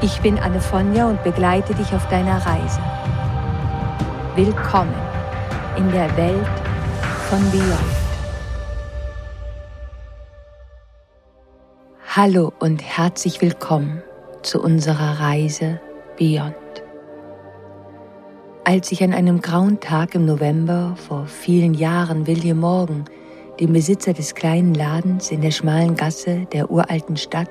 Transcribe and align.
Ich 0.00 0.20
bin 0.20 0.38
Anne 0.38 0.60
Fonja 0.60 1.08
und 1.08 1.24
begleite 1.24 1.74
dich 1.74 1.92
auf 1.92 2.06
deiner 2.08 2.36
Reise. 2.46 2.80
Willkommen 4.36 4.94
in 5.76 5.90
der 5.90 6.16
Welt 6.16 6.46
von 7.28 7.40
Beyond. 7.50 7.96
Hallo 12.14 12.52
und 12.60 12.80
herzlich 12.80 13.42
willkommen 13.42 14.00
zu 14.42 14.62
unserer 14.62 15.18
Reise 15.18 15.80
Beyond. 16.16 16.54
Als 18.62 18.92
ich 18.92 19.02
an 19.02 19.12
einem 19.12 19.40
grauen 19.40 19.80
Tag 19.80 20.14
im 20.14 20.26
November 20.26 20.94
vor 21.08 21.26
vielen 21.26 21.74
Jahren 21.74 22.28
William 22.28 22.60
Morgan, 22.60 23.04
dem 23.58 23.72
Besitzer 23.72 24.12
des 24.12 24.36
kleinen 24.36 24.74
Ladens 24.74 25.32
in 25.32 25.40
der 25.40 25.50
schmalen 25.50 25.96
Gasse 25.96 26.46
der 26.52 26.70
uralten 26.70 27.16
Stadt, 27.16 27.50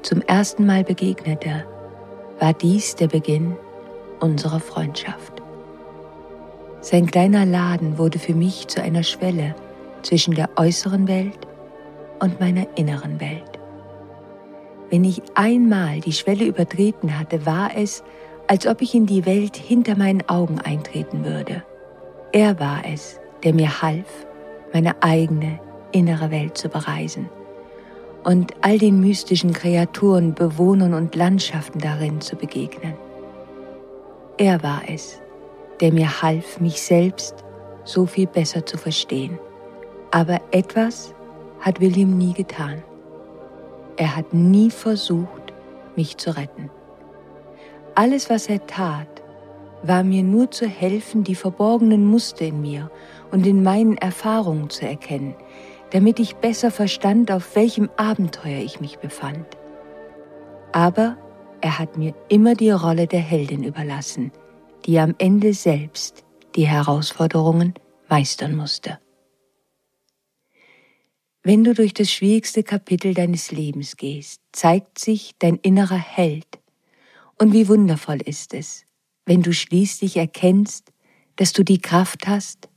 zum 0.00 0.22
ersten 0.22 0.64
Mal 0.64 0.82
begegnete, 0.82 1.66
war 2.40 2.52
dies 2.52 2.96
der 2.96 3.08
Beginn 3.08 3.56
unserer 4.20 4.60
Freundschaft. 4.60 5.42
Sein 6.80 7.06
kleiner 7.06 7.46
Laden 7.46 7.98
wurde 7.98 8.18
für 8.18 8.34
mich 8.34 8.68
zu 8.68 8.82
einer 8.82 9.02
Schwelle 9.02 9.54
zwischen 10.02 10.34
der 10.34 10.50
äußeren 10.56 11.08
Welt 11.08 11.38
und 12.20 12.40
meiner 12.40 12.66
inneren 12.76 13.20
Welt. 13.20 13.58
Wenn 14.90 15.04
ich 15.04 15.22
einmal 15.34 16.00
die 16.00 16.12
Schwelle 16.12 16.44
übertreten 16.44 17.18
hatte, 17.18 17.46
war 17.46 17.70
es, 17.76 18.04
als 18.46 18.66
ob 18.66 18.82
ich 18.82 18.94
in 18.94 19.06
die 19.06 19.24
Welt 19.24 19.56
hinter 19.56 19.96
meinen 19.96 20.28
Augen 20.28 20.60
eintreten 20.60 21.24
würde. 21.24 21.62
Er 22.32 22.60
war 22.60 22.82
es, 22.86 23.18
der 23.42 23.54
mir 23.54 23.80
half, 23.80 24.26
meine 24.72 25.02
eigene 25.02 25.58
innere 25.92 26.30
Welt 26.30 26.58
zu 26.58 26.68
bereisen 26.68 27.28
und 28.24 28.54
all 28.62 28.78
den 28.78 29.00
mystischen 29.00 29.52
Kreaturen, 29.52 30.34
Bewohnern 30.34 30.94
und 30.94 31.14
Landschaften 31.14 31.78
darin 31.78 32.20
zu 32.20 32.36
begegnen. 32.36 32.94
Er 34.38 34.62
war 34.62 34.82
es, 34.88 35.20
der 35.80 35.92
mir 35.92 36.22
half, 36.22 36.58
mich 36.60 36.80
selbst 36.82 37.44
so 37.84 38.06
viel 38.06 38.26
besser 38.26 38.64
zu 38.64 38.78
verstehen. 38.78 39.38
Aber 40.10 40.40
etwas 40.50 41.14
hat 41.60 41.80
William 41.80 42.16
nie 42.16 42.32
getan. 42.32 42.82
Er 43.96 44.16
hat 44.16 44.32
nie 44.32 44.70
versucht, 44.70 45.52
mich 45.94 46.16
zu 46.16 46.36
retten. 46.36 46.70
Alles, 47.94 48.28
was 48.30 48.48
er 48.48 48.66
tat, 48.66 49.06
war 49.82 50.02
mir 50.02 50.22
nur 50.22 50.50
zu 50.50 50.66
helfen, 50.66 51.24
die 51.24 51.34
verborgenen 51.34 52.06
Muster 52.06 52.46
in 52.46 52.60
mir 52.60 52.90
und 53.30 53.46
in 53.46 53.62
meinen 53.62 53.98
Erfahrungen 53.98 54.70
zu 54.70 54.86
erkennen, 54.86 55.34
damit 55.94 56.18
ich 56.18 56.34
besser 56.34 56.72
verstand, 56.72 57.30
auf 57.30 57.54
welchem 57.54 57.88
Abenteuer 57.96 58.58
ich 58.58 58.80
mich 58.80 58.98
befand. 58.98 59.46
Aber 60.72 61.16
er 61.60 61.78
hat 61.78 61.96
mir 61.96 62.16
immer 62.28 62.54
die 62.54 62.72
Rolle 62.72 63.06
der 63.06 63.20
Heldin 63.20 63.62
überlassen, 63.62 64.32
die 64.86 64.98
am 64.98 65.14
Ende 65.18 65.54
selbst 65.54 66.24
die 66.56 66.66
Herausforderungen 66.66 67.74
meistern 68.08 68.56
musste. 68.56 68.98
Wenn 71.44 71.62
du 71.62 71.74
durch 71.74 71.94
das 71.94 72.10
schwierigste 72.10 72.64
Kapitel 72.64 73.14
deines 73.14 73.52
Lebens 73.52 73.96
gehst, 73.96 74.40
zeigt 74.50 74.98
sich 74.98 75.36
dein 75.38 75.58
innerer 75.58 75.94
Held. 75.94 76.58
Und 77.38 77.52
wie 77.52 77.68
wundervoll 77.68 78.20
ist 78.20 78.52
es, 78.52 78.84
wenn 79.26 79.42
du 79.42 79.52
schließlich 79.52 80.16
erkennst, 80.16 80.92
dass 81.36 81.52
du 81.52 81.62
die 81.62 81.80
Kraft 81.80 82.26
hast, 82.26 82.68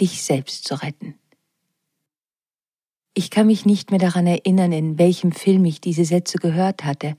dich 0.00 0.22
selbst 0.22 0.64
zu 0.64 0.76
retten. 0.76 1.18
Ich 3.14 3.30
kann 3.30 3.46
mich 3.46 3.66
nicht 3.66 3.90
mehr 3.90 4.00
daran 4.00 4.26
erinnern, 4.26 4.72
in 4.72 4.98
welchem 4.98 5.32
Film 5.32 5.64
ich 5.66 5.80
diese 5.80 6.04
Sätze 6.04 6.38
gehört 6.38 6.84
hatte, 6.84 7.14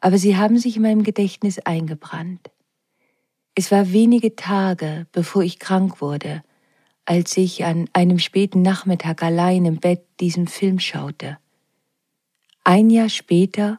aber 0.00 0.18
sie 0.18 0.36
haben 0.36 0.58
sich 0.58 0.76
in 0.76 0.82
meinem 0.82 1.02
Gedächtnis 1.02 1.58
eingebrannt. 1.60 2.50
Es 3.54 3.70
war 3.70 3.92
wenige 3.92 4.36
Tage, 4.36 5.06
bevor 5.12 5.42
ich 5.42 5.58
krank 5.58 6.02
wurde, 6.02 6.42
als 7.06 7.36
ich 7.36 7.64
an 7.64 7.88
einem 7.92 8.18
späten 8.18 8.60
Nachmittag 8.60 9.22
allein 9.22 9.64
im 9.64 9.76
Bett 9.76 10.04
diesen 10.20 10.46
Film 10.46 10.78
schaute. 10.78 11.38
Ein 12.64 12.90
Jahr 12.90 13.08
später 13.08 13.78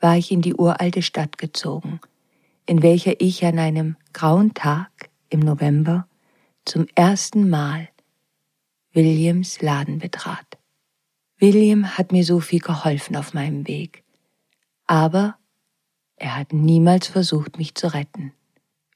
war 0.00 0.16
ich 0.16 0.30
in 0.32 0.42
die 0.42 0.54
uralte 0.54 1.02
Stadt 1.02 1.38
gezogen, 1.38 2.00
in 2.66 2.82
welcher 2.82 3.20
ich 3.20 3.44
an 3.44 3.58
einem 3.58 3.96
grauen 4.12 4.52
Tag 4.52 5.10
im 5.30 5.40
November 5.40 6.06
zum 6.64 6.86
ersten 6.94 7.48
Mal 7.48 7.88
Williams 8.92 9.62
Laden 9.62 9.98
betrat. 9.98 10.51
William 11.42 11.98
hat 11.98 12.12
mir 12.12 12.24
so 12.24 12.38
viel 12.38 12.60
geholfen 12.60 13.16
auf 13.16 13.34
meinem 13.34 13.66
Weg. 13.66 14.04
Aber 14.86 15.34
er 16.14 16.36
hat 16.36 16.52
niemals 16.52 17.08
versucht, 17.08 17.58
mich 17.58 17.74
zu 17.74 17.92
retten. 17.92 18.32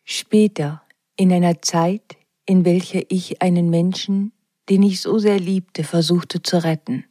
Später, 0.04 0.80
in 1.16 1.32
einer 1.32 1.60
Zeit, 1.60 2.16
in 2.44 2.64
welcher 2.64 3.02
ich 3.08 3.42
einen 3.42 3.68
Menschen, 3.68 4.30
den 4.68 4.84
ich 4.84 5.00
so 5.00 5.18
sehr 5.18 5.40
liebte, 5.40 5.82
versuchte 5.82 6.40
zu 6.40 6.62
retten 6.62 7.04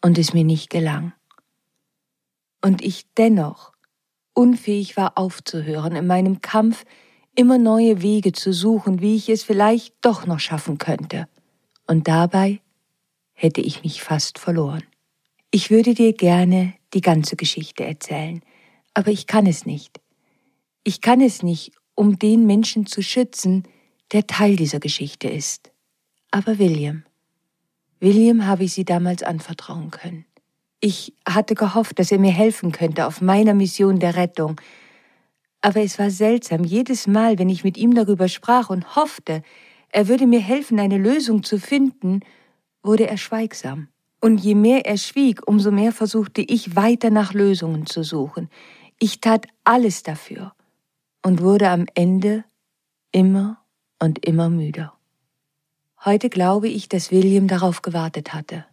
und 0.00 0.16
es 0.16 0.32
mir 0.32 0.44
nicht 0.44 0.70
gelang. 0.70 1.12
Und 2.62 2.80
ich 2.80 3.04
dennoch 3.18 3.72
unfähig 4.32 4.96
war 4.96 5.18
aufzuhören, 5.18 5.94
in 5.94 6.06
meinem 6.06 6.40
Kampf 6.40 6.86
immer 7.34 7.58
neue 7.58 8.00
Wege 8.00 8.32
zu 8.32 8.54
suchen, 8.54 9.02
wie 9.02 9.14
ich 9.14 9.28
es 9.28 9.42
vielleicht 9.42 9.94
doch 10.00 10.24
noch 10.24 10.40
schaffen 10.40 10.78
könnte. 10.78 11.28
Und 11.86 12.08
dabei 12.08 12.62
hätte 13.38 13.60
ich 13.60 13.84
mich 13.84 14.02
fast 14.02 14.40
verloren. 14.40 14.82
Ich 15.52 15.70
würde 15.70 15.94
dir 15.94 16.12
gerne 16.12 16.74
die 16.92 17.00
ganze 17.00 17.36
Geschichte 17.36 17.84
erzählen, 17.84 18.42
aber 18.94 19.12
ich 19.12 19.28
kann 19.28 19.46
es 19.46 19.64
nicht. 19.64 20.00
Ich 20.82 21.00
kann 21.00 21.20
es 21.20 21.44
nicht, 21.44 21.70
um 21.94 22.18
den 22.18 22.46
Menschen 22.46 22.84
zu 22.86 23.00
schützen, 23.00 23.62
der 24.10 24.26
Teil 24.26 24.56
dieser 24.56 24.80
Geschichte 24.80 25.28
ist. 25.28 25.70
Aber 26.32 26.58
William. 26.58 27.04
William 28.00 28.44
habe 28.44 28.64
ich 28.64 28.72
sie 28.72 28.84
damals 28.84 29.22
anvertrauen 29.22 29.92
können. 29.92 30.24
Ich 30.80 31.12
hatte 31.26 31.54
gehofft, 31.54 32.00
dass 32.00 32.10
er 32.10 32.18
mir 32.18 32.32
helfen 32.32 32.72
könnte 32.72 33.06
auf 33.06 33.20
meiner 33.20 33.54
Mission 33.54 34.00
der 34.00 34.16
Rettung. 34.16 34.60
Aber 35.60 35.80
es 35.80 35.98
war 36.00 36.10
seltsam, 36.10 36.64
jedes 36.64 37.06
Mal, 37.06 37.38
wenn 37.38 37.48
ich 37.48 37.62
mit 37.62 37.76
ihm 37.76 37.94
darüber 37.94 38.26
sprach 38.26 38.68
und 38.68 38.96
hoffte, 38.96 39.42
er 39.90 40.08
würde 40.08 40.26
mir 40.26 40.40
helfen, 40.40 40.80
eine 40.80 40.98
Lösung 40.98 41.44
zu 41.44 41.58
finden, 41.58 42.20
wurde 42.82 43.08
er 43.08 43.16
schweigsam. 43.16 43.88
Und 44.20 44.38
je 44.38 44.54
mehr 44.54 44.86
er 44.86 44.96
schwieg, 44.96 45.46
umso 45.46 45.70
mehr 45.70 45.92
versuchte 45.92 46.40
ich 46.40 46.74
weiter 46.74 47.10
nach 47.10 47.34
Lösungen 47.34 47.86
zu 47.86 48.02
suchen. 48.02 48.48
Ich 48.98 49.20
tat 49.20 49.46
alles 49.64 50.02
dafür 50.02 50.52
und 51.22 51.40
wurde 51.40 51.70
am 51.70 51.86
Ende 51.94 52.44
immer 53.12 53.62
und 54.00 54.24
immer 54.24 54.50
müder. 54.50 54.92
Heute 56.04 56.30
glaube 56.30 56.68
ich, 56.68 56.88
dass 56.88 57.10
William 57.10 57.48
darauf 57.48 57.82
gewartet 57.82 58.32
hatte. 58.32 58.64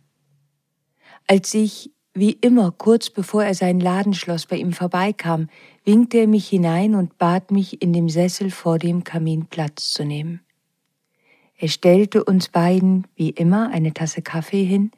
Als 1.27 1.53
ich, 1.53 1.91
wie 2.13 2.31
immer, 2.31 2.71
kurz 2.71 3.09
bevor 3.09 3.43
er 3.43 3.55
seinen 3.55 3.79
Laden 3.79 4.13
schloss, 4.13 4.45
bei 4.45 4.57
ihm 4.57 4.73
vorbeikam, 4.73 5.49
winkte 5.83 6.19
er 6.19 6.27
mich 6.27 6.47
hinein 6.47 6.95
und 6.95 7.17
bat 7.17 7.51
mich, 7.51 7.81
in 7.81 7.93
dem 7.93 8.09
Sessel 8.09 8.51
vor 8.51 8.77
dem 8.77 9.03
Kamin 9.03 9.47
Platz 9.47 9.91
zu 9.91 10.05
nehmen. 10.05 10.44
Er 11.57 11.69
stellte 11.69 12.23
uns 12.23 12.49
beiden 12.49 13.07
wie 13.15 13.29
immer 13.29 13.69
eine 13.69 13.93
Tasse 13.93 14.21
Kaffee 14.21 14.65
hin, 14.65 14.91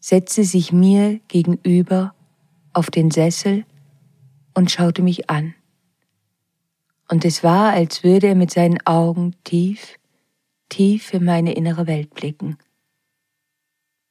setzte 0.00 0.44
sich 0.44 0.72
mir 0.72 1.20
gegenüber 1.28 2.14
auf 2.72 2.90
den 2.90 3.10
Sessel 3.10 3.64
und 4.54 4.70
schaute 4.70 5.02
mich 5.02 5.30
an. 5.30 5.54
Und 7.08 7.24
es 7.24 7.44
war, 7.44 7.72
als 7.72 8.02
würde 8.02 8.28
er 8.28 8.34
mit 8.34 8.50
seinen 8.50 8.84
Augen 8.84 9.36
tief, 9.44 9.98
tief 10.68 11.14
in 11.14 11.24
meine 11.24 11.54
innere 11.54 11.86
Welt 11.86 12.12
blicken. 12.14 12.58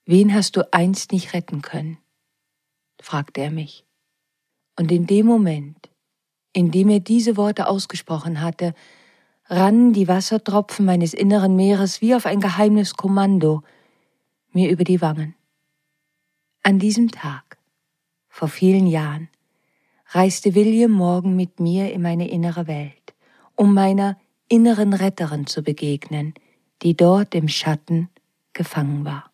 Wen 0.05 0.33
hast 0.33 0.55
du 0.55 0.71
einst 0.73 1.11
nicht 1.11 1.33
retten 1.33 1.61
können? 1.61 1.97
fragte 3.01 3.41
er 3.41 3.51
mich. 3.51 3.85
Und 4.77 4.91
in 4.91 5.07
dem 5.07 5.25
Moment, 5.25 5.89
in 6.53 6.71
dem 6.71 6.89
er 6.89 6.99
diese 6.99 7.37
Worte 7.37 7.67
ausgesprochen 7.67 8.39
hatte, 8.39 8.73
rannen 9.47 9.93
die 9.93 10.07
Wassertropfen 10.07 10.85
meines 10.85 11.13
inneren 11.13 11.55
Meeres 11.55 12.01
wie 12.01 12.15
auf 12.15 12.25
ein 12.25 12.39
geheimes 12.39 12.95
Kommando 12.95 13.63
mir 14.51 14.69
über 14.69 14.83
die 14.83 15.01
Wangen. 15.01 15.35
An 16.63 16.79
diesem 16.79 17.11
Tag, 17.11 17.57
vor 18.27 18.47
vielen 18.47 18.87
Jahren, 18.87 19.29
reiste 20.09 20.55
William 20.55 20.91
morgen 20.91 21.35
mit 21.35 21.59
mir 21.59 21.91
in 21.91 22.01
meine 22.01 22.29
innere 22.29 22.67
Welt, 22.67 23.13
um 23.55 23.73
meiner 23.73 24.17
inneren 24.47 24.93
Retterin 24.93 25.47
zu 25.47 25.61
begegnen, 25.61 26.33
die 26.81 26.95
dort 26.95 27.35
im 27.35 27.47
Schatten 27.47 28.09
gefangen 28.53 29.05
war. 29.05 29.31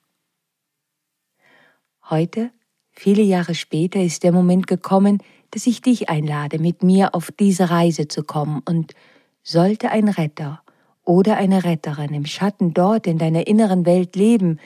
Heute, 2.10 2.52
viele 2.92 3.22
Jahre 3.22 3.56
später, 3.56 4.02
ist 4.02 4.24
der 4.24 4.32
Moment 4.32 4.68
gekommen, 4.68 5.20
dass 5.52 5.68
ich 5.68 5.82
dich 5.82 6.10
einlade, 6.10 6.60
mit 6.60 6.84
mir 6.84 7.14
auf 7.16 7.32
diese 7.32 7.70
Reise 7.70 8.08
zu 8.08 8.24
kommen 8.24 8.62
und 8.66 8.94
sollte 9.44 9.92
ein 9.92 10.08
Retter 10.08 10.62
oder 11.04 11.38
eine 11.38 11.64
Retterin 11.64 12.14
im 12.14 12.26
Schatten 12.26 12.74
dort 12.74 13.08
in 13.08 13.18
deiner 13.18 13.48
inneren 13.48 13.86
Welt 13.86 14.16
leben, 14.16 14.60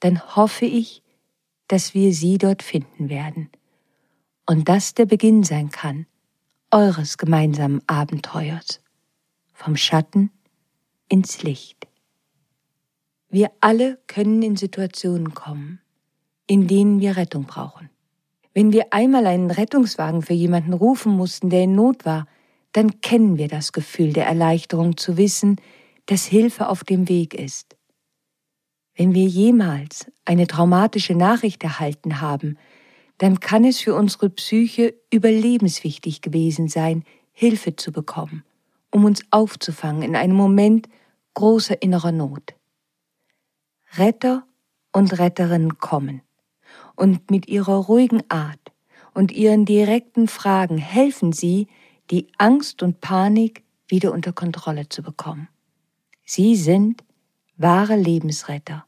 dann 0.00 0.36
hoffe 0.36 0.66
ich, 0.66 1.02
dass 1.68 1.94
wir 1.94 2.12
sie 2.14 2.38
dort 2.38 2.62
finden 2.62 3.08
werden 3.08 3.50
und 4.46 4.68
das 4.68 4.94
der 4.94 5.06
Beginn 5.06 5.44
sein 5.44 5.70
kann 5.70 6.06
eures 6.72 7.18
gemeinsamen 7.18 7.82
Abenteuers 7.86 8.80
vom 9.52 9.76
Schatten 9.76 10.30
ins 11.08 11.42
Licht. 11.42 11.88
Wir 13.28 13.50
alle 13.60 13.98
können 14.06 14.42
in 14.42 14.56
Situationen 14.56 15.34
kommen, 15.34 15.80
in 16.46 16.66
denen 16.66 17.00
wir 17.00 17.16
Rettung 17.16 17.44
brauchen. 17.44 17.90
Wenn 18.54 18.72
wir 18.72 18.92
einmal 18.92 19.26
einen 19.26 19.50
Rettungswagen 19.50 20.22
für 20.22 20.32
jemanden 20.32 20.72
rufen 20.72 21.12
mussten, 21.12 21.50
der 21.50 21.62
in 21.62 21.74
Not 21.74 22.04
war, 22.04 22.26
dann 22.72 23.00
kennen 23.00 23.36
wir 23.38 23.48
das 23.48 23.72
Gefühl 23.72 24.12
der 24.12 24.26
Erleichterung 24.26 24.96
zu 24.96 25.16
wissen, 25.16 25.56
dass 26.06 26.24
Hilfe 26.24 26.68
auf 26.68 26.84
dem 26.84 27.08
Weg 27.08 27.34
ist. 27.34 27.76
Wenn 28.94 29.14
wir 29.14 29.26
jemals 29.26 30.10
eine 30.24 30.46
traumatische 30.46 31.14
Nachricht 31.14 31.62
erhalten 31.62 32.20
haben, 32.20 32.58
dann 33.18 33.40
kann 33.40 33.64
es 33.64 33.80
für 33.80 33.94
unsere 33.94 34.30
Psyche 34.30 34.94
überlebenswichtig 35.12 36.22
gewesen 36.22 36.68
sein, 36.68 37.04
Hilfe 37.32 37.76
zu 37.76 37.92
bekommen, 37.92 38.44
um 38.90 39.04
uns 39.04 39.22
aufzufangen 39.30 40.02
in 40.02 40.16
einem 40.16 40.36
Moment 40.36 40.88
großer 41.34 41.80
innerer 41.82 42.12
Not. 42.12 42.54
Retter 43.96 44.46
und 44.92 45.18
Retterinnen 45.18 45.78
kommen 45.78 46.22
und 46.96 47.30
mit 47.30 47.48
ihrer 47.48 47.76
ruhigen 47.76 48.22
Art 48.30 48.60
und 49.14 49.32
ihren 49.32 49.64
direkten 49.64 50.28
Fragen 50.28 50.78
helfen 50.78 51.32
sie, 51.32 51.66
die 52.10 52.26
Angst 52.38 52.82
und 52.82 53.00
Panik 53.00 53.62
wieder 53.88 54.12
unter 54.12 54.32
Kontrolle 54.32 54.88
zu 54.88 55.02
bekommen. 55.02 55.48
Sie 56.24 56.56
sind 56.56 57.04
wahre 57.56 57.96
Lebensretter, 57.96 58.84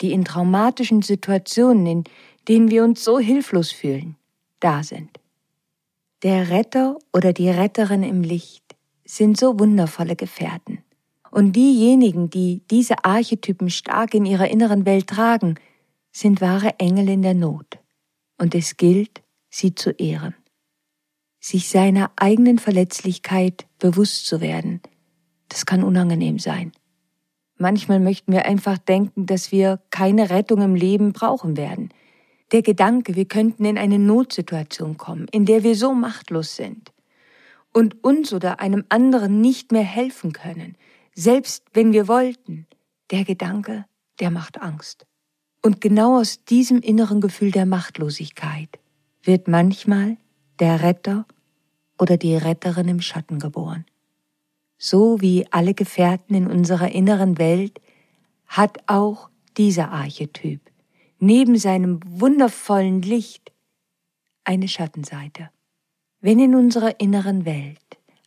die 0.00 0.12
in 0.12 0.24
traumatischen 0.24 1.02
Situationen, 1.02 1.86
in 1.86 2.04
denen 2.48 2.70
wir 2.70 2.84
uns 2.84 3.04
so 3.04 3.18
hilflos 3.18 3.72
fühlen, 3.72 4.16
da 4.60 4.82
sind. 4.82 5.10
Der 6.22 6.50
Retter 6.50 6.96
oder 7.12 7.32
die 7.32 7.50
Retterin 7.50 8.02
im 8.02 8.22
Licht 8.22 8.64
sind 9.04 9.36
so 9.36 9.58
wundervolle 9.58 10.16
Gefährten. 10.16 10.82
Und 11.30 11.52
diejenigen, 11.52 12.30
die 12.30 12.62
diese 12.70 13.04
Archetypen 13.04 13.68
stark 13.68 14.14
in 14.14 14.24
ihrer 14.24 14.48
inneren 14.48 14.86
Welt 14.86 15.08
tragen, 15.08 15.56
sind 16.10 16.40
wahre 16.40 16.78
Engel 16.78 17.10
in 17.10 17.22
der 17.22 17.34
Not. 17.34 17.78
Und 18.38 18.54
es 18.54 18.76
gilt, 18.78 19.22
sie 19.50 19.74
zu 19.74 19.90
ehren 19.90 20.34
sich 21.46 21.68
seiner 21.68 22.10
eigenen 22.16 22.58
Verletzlichkeit 22.58 23.66
bewusst 23.78 24.26
zu 24.26 24.40
werden, 24.40 24.80
das 25.48 25.64
kann 25.64 25.84
unangenehm 25.84 26.40
sein. 26.40 26.72
Manchmal 27.56 28.00
möchten 28.00 28.32
wir 28.32 28.46
einfach 28.46 28.78
denken, 28.78 29.26
dass 29.26 29.52
wir 29.52 29.80
keine 29.90 30.30
Rettung 30.30 30.60
im 30.60 30.74
Leben 30.74 31.12
brauchen 31.12 31.56
werden. 31.56 31.90
Der 32.50 32.62
Gedanke, 32.62 33.14
wir 33.14 33.26
könnten 33.26 33.64
in 33.64 33.78
eine 33.78 34.00
Notsituation 34.00 34.98
kommen, 34.98 35.28
in 35.30 35.46
der 35.46 35.62
wir 35.62 35.76
so 35.76 35.94
machtlos 35.94 36.56
sind 36.56 36.92
und 37.72 38.02
uns 38.02 38.32
oder 38.32 38.58
einem 38.58 38.84
anderen 38.88 39.40
nicht 39.40 39.70
mehr 39.70 39.84
helfen 39.84 40.32
können, 40.32 40.76
selbst 41.14 41.64
wenn 41.72 41.92
wir 41.92 42.08
wollten, 42.08 42.66
der 43.12 43.24
Gedanke, 43.24 43.84
der 44.18 44.32
macht 44.32 44.60
Angst. 44.60 45.06
Und 45.62 45.80
genau 45.80 46.18
aus 46.18 46.44
diesem 46.44 46.80
inneren 46.80 47.20
Gefühl 47.20 47.52
der 47.52 47.66
Machtlosigkeit 47.66 48.80
wird 49.22 49.46
manchmal 49.46 50.16
der 50.58 50.82
Retter 50.82 51.24
oder 51.98 52.16
die 52.16 52.36
Retterin 52.36 52.88
im 52.88 53.00
Schatten 53.00 53.38
geboren. 53.38 53.84
So 54.78 55.20
wie 55.20 55.46
alle 55.50 55.74
Gefährten 55.74 56.34
in 56.34 56.46
unserer 56.46 56.92
inneren 56.92 57.38
Welt 57.38 57.80
hat 58.46 58.78
auch 58.86 59.30
dieser 59.56 59.90
Archetyp 59.90 60.60
neben 61.18 61.56
seinem 61.58 62.00
wundervollen 62.04 63.02
Licht 63.02 63.52
eine 64.44 64.68
Schattenseite. 64.68 65.50
Wenn 66.20 66.38
in 66.38 66.54
unserer 66.54 67.00
inneren 67.00 67.44
Welt 67.44 67.78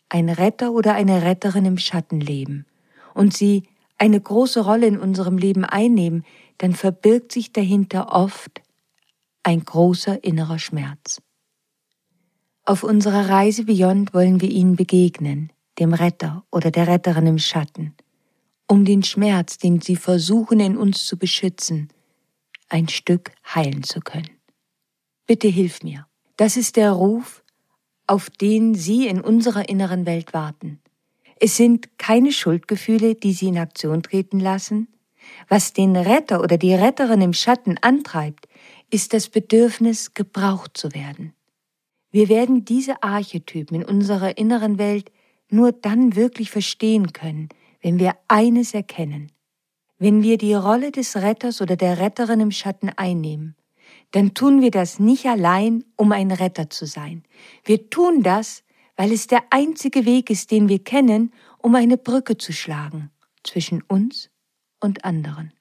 ein 0.09 0.29
Retter 0.29 0.71
oder 0.71 0.95
eine 0.95 1.21
Retterin 1.23 1.65
im 1.65 1.77
Schatten 1.77 2.19
leben 2.19 2.65
und 3.13 3.35
sie 3.35 3.63
eine 3.97 4.19
große 4.19 4.61
Rolle 4.61 4.87
in 4.87 4.97
unserem 4.97 5.37
Leben 5.37 5.65
einnehmen, 5.65 6.25
dann 6.57 6.73
verbirgt 6.73 7.31
sich 7.31 7.51
dahinter 7.53 8.11
oft 8.11 8.61
ein 9.43 9.63
großer 9.63 10.23
innerer 10.23 10.59
Schmerz. 10.59 11.21
Auf 12.69 12.83
unserer 12.83 13.29
Reise 13.29 13.63
Beyond 13.63 14.13
wollen 14.13 14.41
wir 14.41 14.49
ihnen 14.51 14.75
begegnen, 14.75 15.51
dem 15.79 15.91
Retter 15.91 16.43
oder 16.51 16.69
der 16.69 16.85
Retterin 16.85 17.25
im 17.25 17.39
Schatten, 17.39 17.95
um 18.67 18.85
den 18.85 19.01
Schmerz, 19.01 19.57
den 19.57 19.81
sie 19.81 19.95
versuchen 19.95 20.59
in 20.59 20.77
uns 20.77 21.07
zu 21.07 21.17
beschützen, 21.17 21.89
ein 22.67 22.87
Stück 22.87 23.31
heilen 23.55 23.81
zu 23.81 24.01
können. 24.01 24.29
Bitte 25.25 25.47
hilf 25.47 25.81
mir. 25.81 26.05
Das 26.37 26.57
ist 26.57 26.75
der 26.75 26.91
Ruf, 26.91 27.43
auf 28.05 28.29
den 28.29 28.75
Sie 28.75 29.07
in 29.07 29.19
unserer 29.19 29.67
inneren 29.67 30.05
Welt 30.05 30.35
warten. 30.35 30.79
Es 31.39 31.57
sind 31.57 31.97
keine 31.97 32.31
Schuldgefühle, 32.31 33.15
die 33.15 33.33
Sie 33.33 33.47
in 33.47 33.57
Aktion 33.57 34.03
treten 34.03 34.39
lassen. 34.39 34.89
Was 35.47 35.73
den 35.73 35.95
Retter 35.95 36.39
oder 36.39 36.59
die 36.59 36.75
Retterin 36.75 37.21
im 37.21 37.33
Schatten 37.33 37.79
antreibt, 37.81 38.47
ist 38.91 39.13
das 39.13 39.27
Bedürfnis, 39.27 40.13
gebraucht 40.13 40.77
zu 40.77 40.93
werden. 40.93 41.33
Wir 42.11 42.29
werden 42.29 42.65
diese 42.65 43.03
Archetypen 43.03 43.81
in 43.81 43.85
unserer 43.85 44.37
inneren 44.37 44.77
Welt 44.77 45.11
nur 45.49 45.71
dann 45.71 46.15
wirklich 46.15 46.49
verstehen 46.49 47.13
können, 47.13 47.49
wenn 47.81 47.99
wir 47.99 48.15
eines 48.27 48.73
erkennen. 48.73 49.31
Wenn 49.97 50.23
wir 50.23 50.37
die 50.37 50.53
Rolle 50.53 50.91
des 50.91 51.17
Retters 51.17 51.61
oder 51.61 51.75
der 51.75 51.99
Retterin 51.99 52.39
im 52.39 52.51
Schatten 52.51 52.89
einnehmen, 52.89 53.55
dann 54.11 54.33
tun 54.33 54.61
wir 54.61 54.71
das 54.71 54.99
nicht 54.99 55.25
allein, 55.25 55.83
um 55.97 56.11
ein 56.11 56.31
Retter 56.31 56.69
zu 56.69 56.85
sein. 56.85 57.23
Wir 57.63 57.89
tun 57.89 58.23
das, 58.23 58.63
weil 58.95 59.11
es 59.11 59.27
der 59.27 59.43
einzige 59.49 60.05
Weg 60.05 60.29
ist, 60.29 60.51
den 60.51 60.67
wir 60.67 60.79
kennen, 60.79 61.31
um 61.59 61.75
eine 61.75 61.97
Brücke 61.97 62.37
zu 62.37 62.53
schlagen 62.53 63.11
zwischen 63.43 63.81
uns 63.83 64.29
und 64.79 65.05
anderen. 65.05 65.53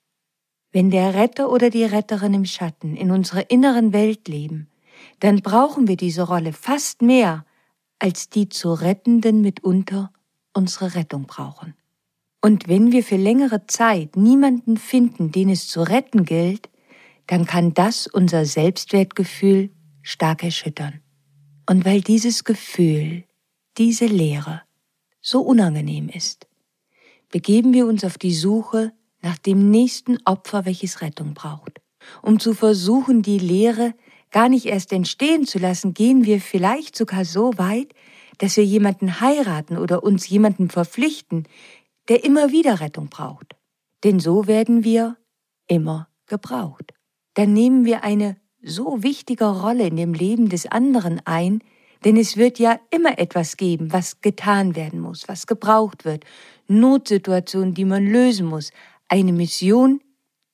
Wenn 0.73 0.91
der 0.91 1.15
Retter 1.15 1.51
oder 1.51 1.71
die 1.71 1.85
Retterin 1.85 2.35
im 2.35 2.45
Schatten 2.45 2.97
in 2.97 3.11
unserer 3.11 3.51
inneren 3.51 3.93
Welt 3.93 4.29
leben, 4.29 4.69
dann 5.21 5.43
brauchen 5.43 5.89
wir 5.89 5.97
diese 5.97 6.23
Rolle 6.23 6.53
fast 6.53 7.03
mehr, 7.03 7.45
als 7.99 8.31
die 8.31 8.49
zu 8.49 8.73
Rettenden 8.73 9.41
mitunter 9.41 10.13
unsere 10.53 10.95
Rettung 10.95 11.27
brauchen. 11.27 11.75
Und 12.41 12.69
wenn 12.69 12.93
wir 12.93 13.03
für 13.03 13.17
längere 13.17 13.67
Zeit 13.67 14.17
niemanden 14.17 14.77
finden, 14.77 15.33
den 15.33 15.51
es 15.51 15.69
zu 15.69 15.83
retten 15.83 16.25
gilt, 16.25 16.69
dann 17.27 17.47
kann 17.47 17.75
das 17.75 18.07
unser 18.07 18.45
Selbstwertgefühl 18.45 19.71
stark 20.03 20.45
erschüttern. 20.45 21.01
Und 21.69 21.85
weil 21.85 22.01
dieses 22.01 22.45
Gefühl, 22.45 23.25
diese 23.77 24.07
Leere 24.07 24.63
so 25.21 25.43
unangenehm 25.43 26.09
ist, 26.09 26.47
begeben 27.31 27.73
wir 27.73 27.87
uns 27.87 28.05
auf 28.05 28.19
die 28.19 28.35
Suche 28.35 28.93
nach 29.21 29.37
dem 29.37 29.71
nächsten 29.71 30.19
Opfer, 30.25 30.65
welches 30.65 31.03
Rettung 31.03 31.35
braucht, 31.35 31.81
um 32.23 32.41
zu 32.41 32.55
versuchen, 32.55 33.23
die 33.23 33.39
Leere 33.39 33.95
gar 34.31 34.49
nicht 34.49 34.67
erst 34.67 34.93
entstehen 34.93 35.47
zu 35.47 35.59
lassen, 35.59 35.95
gehen 35.95 36.25
wir 36.25 36.41
vielleicht 36.41 36.97
sogar 36.97 37.25
so 37.25 37.57
weit, 37.57 37.95
dass 38.39 38.57
wir 38.57 38.65
jemanden 38.65 39.21
heiraten 39.21 39.77
oder 39.79 40.03
uns 40.03 40.29
jemanden 40.29 40.71
verpflichten, 40.71 41.47
der 42.09 42.25
immer 42.25 42.53
wieder 42.53 42.81
Rettung 42.81 43.09
braucht. 43.09 43.57
Denn 44.05 44.21
so 44.21 44.47
werden 44.47 44.85
wir 44.85 45.17
immer 45.67 46.09
gebraucht. 46.27 46.93
Dann 47.35 47.53
nehmen 47.53 47.85
wir 47.85 48.05
eine 48.05 48.37
so 48.63 49.03
wichtige 49.03 49.47
Rolle 49.47 49.87
in 49.87 49.97
dem 49.97 50.15
Leben 50.15 50.49
des 50.49 50.67
anderen 50.67 51.21
ein, 51.25 51.63
denn 52.05 52.17
es 52.17 52.37
wird 52.37 52.59
ja 52.59 52.79
immer 52.91 53.19
etwas 53.19 53.57
geben, 53.57 53.93
was 53.93 54.21
getan 54.21 54.77
werden 54.77 55.01
muss, 55.01 55.29
was 55.29 55.47
gebraucht 55.47 56.05
wird, 56.05 56.25
Notsituationen, 56.69 57.75
die 57.75 57.85
man 57.85 58.07
lösen 58.07 58.47
muss, 58.47 58.71
eine 59.09 59.33
Mission, 59.33 60.01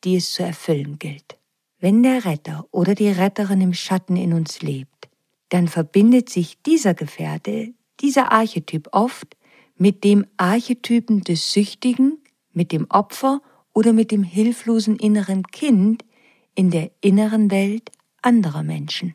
die 0.04 0.16
es 0.16 0.33
zu 0.33 0.43
erfüllen 0.43 0.99
gilt. 0.99 1.38
Wenn 1.85 2.03
der 2.03 2.25
Retter 2.25 2.67
oder 2.71 2.95
die 2.95 3.11
Retterin 3.11 3.61
im 3.61 3.75
Schatten 3.75 4.17
in 4.17 4.33
uns 4.33 4.62
lebt, 4.62 5.11
dann 5.50 5.69
verbindet 5.69 6.31
sich 6.31 6.62
dieser 6.62 6.95
Gefährte, 6.95 7.75
dieser 8.00 8.33
Archetyp 8.33 8.88
oft 8.93 9.37
mit 9.76 10.03
dem 10.03 10.25
Archetypen 10.38 11.21
des 11.21 11.53
Süchtigen, 11.53 12.23
mit 12.55 12.73
dem 12.73 12.87
Opfer 12.88 13.43
oder 13.75 13.93
mit 13.93 14.12
dem 14.12 14.23
hilflosen 14.23 14.97
inneren 14.97 15.43
Kind 15.43 16.07
in 16.55 16.71
der 16.71 16.91
inneren 17.03 17.50
Welt 17.50 17.91
anderer 18.23 18.62
Menschen. 18.62 19.14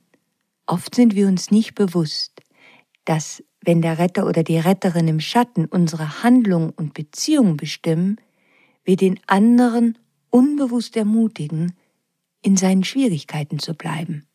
Oft 0.67 0.93
sind 0.93 1.15
wir 1.15 1.27
uns 1.27 1.49
nicht 1.49 1.73
bewusst, 1.73 2.39
dass 3.03 3.43
wenn 3.61 3.81
der 3.81 3.97
Retter 3.97 4.27
oder 4.27 4.43
die 4.43 4.59
Retterin 4.59 5.07
im 5.07 5.21
Schatten 5.21 5.65
unsere 5.65 6.21
Handlung 6.21 6.69
und 6.69 6.93
Beziehung 6.93 7.57
bestimmen, 7.57 8.17
wir 8.83 8.95
den 8.95 9.19
anderen 9.25 9.97
unbewusst 10.29 10.95
ermutigen, 10.95 11.73
in 12.41 12.57
seinen 12.57 12.83
Schwierigkeiten 12.83 13.59
zu 13.59 13.73
bleiben. 13.73 14.27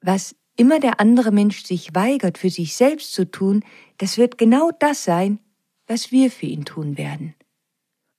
Was 0.00 0.34
immer 0.56 0.80
der 0.80 1.00
andere 1.00 1.30
Mensch 1.30 1.64
sich 1.64 1.94
weigert, 1.94 2.38
für 2.38 2.50
sich 2.50 2.74
selbst 2.74 3.12
zu 3.12 3.30
tun, 3.30 3.64
das 3.98 4.18
wird 4.18 4.38
genau 4.38 4.70
das 4.78 5.04
sein, 5.04 5.38
was 5.86 6.10
wir 6.10 6.30
für 6.30 6.46
ihn 6.46 6.64
tun 6.64 6.96
werden. 6.96 7.34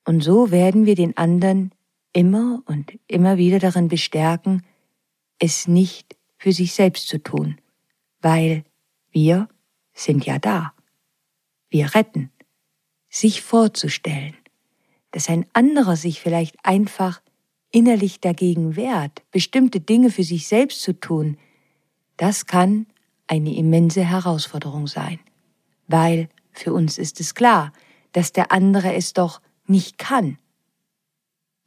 Und 0.06 0.24
so 0.24 0.52
werden 0.52 0.86
wir 0.86 0.96
den 0.96 1.16
anderen 1.18 1.72
immer 2.14 2.62
und 2.66 3.00
immer 3.08 3.38
wieder 3.38 3.60
darin 3.60 3.88
bestärken, 3.88 4.66
es 5.40 5.68
nicht 5.68 6.18
für 6.38 6.52
sich 6.52 6.74
selbst 6.74 7.08
zu 7.08 7.22
tun, 7.22 7.60
weil 8.20 8.64
wir 9.12 9.48
sind 9.94 10.26
ja 10.26 10.40
da. 10.40 10.74
Wir 11.70 11.94
retten. 11.96 12.32
Sich 13.10 13.42
vorzustellen, 13.42 14.36
dass 15.12 15.30
ein 15.30 15.46
anderer 15.54 15.96
sich 15.96 16.22
vielleicht 16.22 16.56
einfach 16.64 17.22
innerlich 17.72 18.20
dagegen 18.20 18.76
wehrt, 18.76 19.24
bestimmte 19.32 19.80
Dinge 19.80 20.12
für 20.12 20.24
sich 20.24 20.48
selbst 20.48 20.82
zu 20.82 21.00
tun, 21.00 21.38
das 22.18 22.46
kann 22.46 22.86
eine 23.28 23.56
immense 23.56 24.04
Herausforderung 24.04 24.88
sein, 24.88 25.20
weil 25.88 26.30
für 26.52 26.74
uns 26.74 26.98
ist 26.98 27.20
es 27.20 27.34
klar, 27.34 27.72
dass 28.12 28.34
der 28.34 28.52
andere 28.52 28.94
es 28.94 29.14
doch 29.14 29.42
nicht 29.66 29.98
kann. 29.98 30.38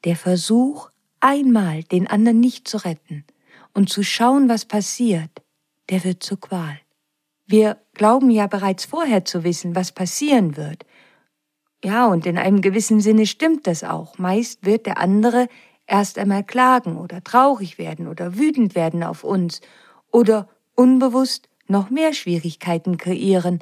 Der 0.05 0.17
Versuch, 0.17 0.91
einmal 1.21 1.83
den 1.85 2.07
anderen 2.07 2.41
nicht 2.41 2.69
zu 2.69 2.77
retten 2.77 3.25
und 3.73 3.89
zu 3.89 4.03
schauen, 4.03 4.49
was 4.49 4.67
passiert, 4.67 5.31
der 5.89 6.05
wird 6.05 6.23
zur 6.23 6.39
Qual. 6.39 6.79
Wir 7.47 7.79
glauben 7.95 8.31
ja 8.31 8.47
bereits 8.47 8.85
vorher 8.85 9.25
zu 9.25 9.45
wissen, 9.45 9.75
was 9.75 9.93
passieren 9.93 10.57
wird. 10.57 10.85
Ja, 11.83 12.07
und 12.07 12.27
in 12.27 12.39
einem 12.39 12.63
gewissen 12.63 13.01
Sinne 13.01 13.27
stimmt 13.27 13.67
das 13.67 13.85
auch. 13.85 14.19
Meist 14.19 14.65
wird 14.65 14.87
der 14.87 14.99
andere 14.99 15.49
erst 15.87 16.19
einmal 16.19 16.45
klagen 16.45 16.97
oder 16.97 17.23
traurig 17.23 17.79
werden 17.79 18.09
oder 18.09 18.37
wütend 18.39 18.75
werden 18.75 19.03
auf 19.03 19.25
uns 19.25 19.61
oder 20.11 20.49
unbewusst 20.75 21.49
noch 21.67 21.91
mehr 21.91 22.13
Schwierigkeiten 22.13 22.99
kreieren, 22.99 23.61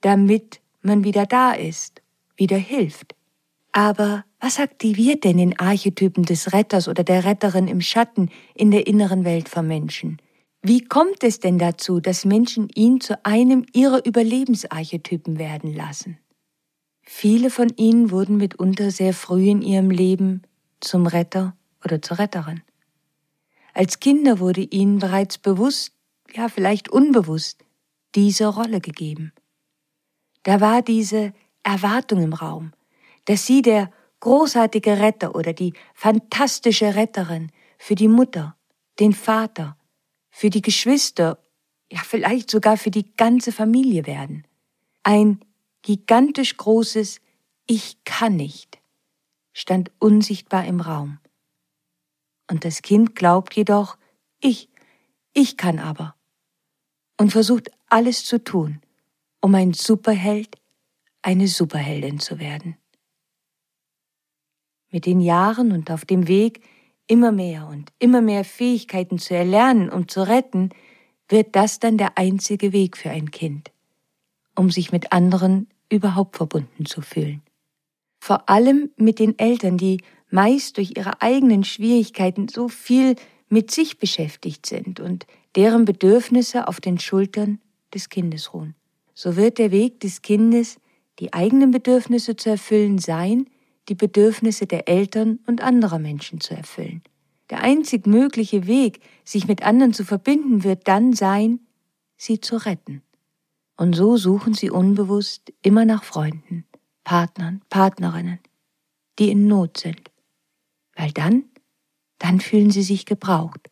damit 0.00 0.60
man 0.82 1.04
wieder 1.04 1.26
da 1.26 1.52
ist, 1.52 2.02
wieder 2.36 2.56
hilft. 2.56 3.14
Aber 3.72 4.24
was 4.40 4.58
aktiviert 4.60 5.24
denn 5.24 5.38
den 5.38 5.58
Archetypen 5.58 6.24
des 6.24 6.52
Retters 6.52 6.88
oder 6.88 7.04
der 7.04 7.24
Retterin 7.24 7.68
im 7.68 7.80
Schatten 7.80 8.30
in 8.54 8.70
der 8.70 8.86
inneren 8.86 9.24
Welt 9.24 9.48
von 9.48 9.66
Menschen? 9.66 10.18
Wie 10.62 10.84
kommt 10.84 11.22
es 11.22 11.40
denn 11.40 11.58
dazu, 11.58 12.00
dass 12.00 12.24
Menschen 12.24 12.68
ihn 12.74 13.00
zu 13.00 13.24
einem 13.24 13.64
ihrer 13.72 14.04
Überlebensarchetypen 14.04 15.38
werden 15.38 15.74
lassen? 15.74 16.18
Viele 17.02 17.50
von 17.50 17.72
ihnen 17.76 18.10
wurden 18.10 18.36
mitunter 18.36 18.90
sehr 18.90 19.14
früh 19.14 19.48
in 19.48 19.62
ihrem 19.62 19.90
Leben 19.90 20.42
zum 20.80 21.06
Retter 21.06 21.56
oder 21.84 22.02
zur 22.02 22.18
Retterin. 22.18 22.62
Als 23.74 24.00
Kinder 24.00 24.38
wurde 24.38 24.62
ihnen 24.62 24.98
bereits 24.98 25.38
bewusst, 25.38 25.92
ja 26.32 26.48
vielleicht 26.48 26.88
unbewusst, 26.88 27.64
diese 28.14 28.46
Rolle 28.46 28.80
gegeben. 28.80 29.32
Da 30.42 30.60
war 30.60 30.82
diese 30.82 31.32
Erwartung 31.62 32.22
im 32.22 32.32
Raum, 32.32 32.72
dass 33.26 33.46
sie 33.46 33.62
der 33.62 33.92
großartige 34.20 34.98
Retter 34.98 35.34
oder 35.34 35.52
die 35.52 35.74
fantastische 35.94 36.94
Retterin 36.94 37.52
für 37.78 37.94
die 37.94 38.08
Mutter, 38.08 38.56
den 38.98 39.12
Vater, 39.12 39.76
für 40.30 40.50
die 40.50 40.62
Geschwister, 40.62 41.38
ja 41.90 42.00
vielleicht 42.04 42.50
sogar 42.50 42.76
für 42.76 42.90
die 42.90 43.14
ganze 43.16 43.52
Familie 43.52 44.06
werden. 44.06 44.46
Ein 45.02 45.40
gigantisch 45.82 46.56
großes 46.56 47.20
Ich 47.66 48.02
kann 48.04 48.36
nicht 48.36 48.78
stand 49.58 49.90
unsichtbar 49.98 50.64
im 50.66 50.80
Raum. 50.80 51.18
Und 52.50 52.64
das 52.64 52.82
Kind 52.82 53.14
glaubt 53.14 53.54
jedoch, 53.54 53.96
ich, 54.40 54.68
ich 55.34 55.56
kann 55.56 55.78
aber. 55.78 56.14
Und 57.18 57.32
versucht 57.32 57.70
alles 57.88 58.24
zu 58.24 58.42
tun, 58.42 58.80
um 59.40 59.54
ein 59.54 59.72
Superheld, 59.72 60.56
eine 61.22 61.48
Superheldin 61.48 62.20
zu 62.20 62.38
werden. 62.38 62.76
Mit 64.90 65.04
den 65.04 65.20
Jahren 65.20 65.72
und 65.72 65.90
auf 65.90 66.04
dem 66.04 66.28
Weg 66.28 66.62
immer 67.06 67.32
mehr 67.32 67.66
und 67.66 67.90
immer 67.98 68.20
mehr 68.20 68.44
Fähigkeiten 68.44 69.18
zu 69.18 69.34
erlernen, 69.34 69.90
um 69.90 70.08
zu 70.08 70.26
retten, 70.26 70.70
wird 71.28 71.56
das 71.56 71.78
dann 71.78 71.98
der 71.98 72.16
einzige 72.16 72.72
Weg 72.72 72.96
für 72.96 73.10
ein 73.10 73.30
Kind, 73.30 73.70
um 74.54 74.70
sich 74.70 74.92
mit 74.92 75.12
anderen 75.12 75.68
überhaupt 75.90 76.36
verbunden 76.36 76.86
zu 76.86 77.02
fühlen. 77.02 77.42
Vor 78.20 78.48
allem 78.48 78.90
mit 78.96 79.18
den 79.18 79.38
Eltern, 79.38 79.76
die 79.78 80.02
meist 80.30 80.76
durch 80.76 80.96
ihre 80.96 81.22
eigenen 81.22 81.64
Schwierigkeiten 81.64 82.48
so 82.48 82.68
viel 82.68 83.16
mit 83.48 83.70
sich 83.70 83.98
beschäftigt 83.98 84.66
sind 84.66 85.00
und 85.00 85.26
deren 85.56 85.84
Bedürfnisse 85.84 86.68
auf 86.68 86.80
den 86.80 86.98
Schultern 86.98 87.60
des 87.94 88.08
Kindes 88.08 88.52
ruhen. 88.52 88.74
So 89.14 89.36
wird 89.36 89.58
der 89.58 89.70
Weg 89.70 90.00
des 90.00 90.22
Kindes, 90.22 90.78
die 91.18 91.32
eigenen 91.32 91.70
Bedürfnisse 91.70 92.36
zu 92.36 92.50
erfüllen, 92.50 92.98
sein, 92.98 93.48
die 93.88 93.94
Bedürfnisse 93.94 94.66
der 94.66 94.88
Eltern 94.88 95.40
und 95.46 95.62
anderer 95.62 95.98
Menschen 95.98 96.40
zu 96.40 96.54
erfüllen. 96.54 97.02
Der 97.50 97.62
einzig 97.62 98.06
mögliche 98.06 98.66
Weg, 98.66 99.00
sich 99.24 99.48
mit 99.48 99.64
anderen 99.64 99.94
zu 99.94 100.04
verbinden, 100.04 100.64
wird 100.64 100.86
dann 100.86 101.14
sein, 101.14 101.60
sie 102.16 102.40
zu 102.40 102.56
retten. 102.56 103.02
Und 103.76 103.94
so 103.94 104.16
suchen 104.16 104.54
sie 104.54 104.70
unbewusst 104.70 105.52
immer 105.62 105.84
nach 105.84 106.04
Freunden, 106.04 106.66
Partnern, 107.04 107.62
Partnerinnen, 107.70 108.40
die 109.18 109.30
in 109.30 109.46
Not 109.46 109.78
sind. 109.78 110.10
Weil 110.98 111.12
dann, 111.12 111.44
dann 112.18 112.40
fühlen 112.40 112.70
sie 112.70 112.82
sich 112.82 113.06
gebraucht. 113.06 113.70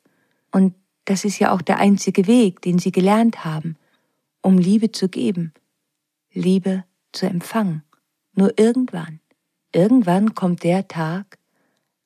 Und 0.50 0.75
das 1.04 1.26
ist 1.26 1.38
ja 1.38 1.52
auch 1.52 1.61
der 1.61 1.76
einzige 1.76 2.26
Weg, 2.26 2.62
den 2.62 2.78
sie 2.78 2.92
gelernt 2.92 3.45
haben, 3.45 3.76
um 4.40 4.56
Liebe 4.56 4.92
zu 4.92 5.11
geben, 5.11 5.52
Liebe 6.33 6.85
zu 7.12 7.26
empfangen. 7.26 7.83
Nur 8.33 8.59
irgendwann 8.59 9.21
Irgendwann 9.76 10.35
kommt 10.35 10.64
der 10.64 10.88
Tag, 10.88 11.38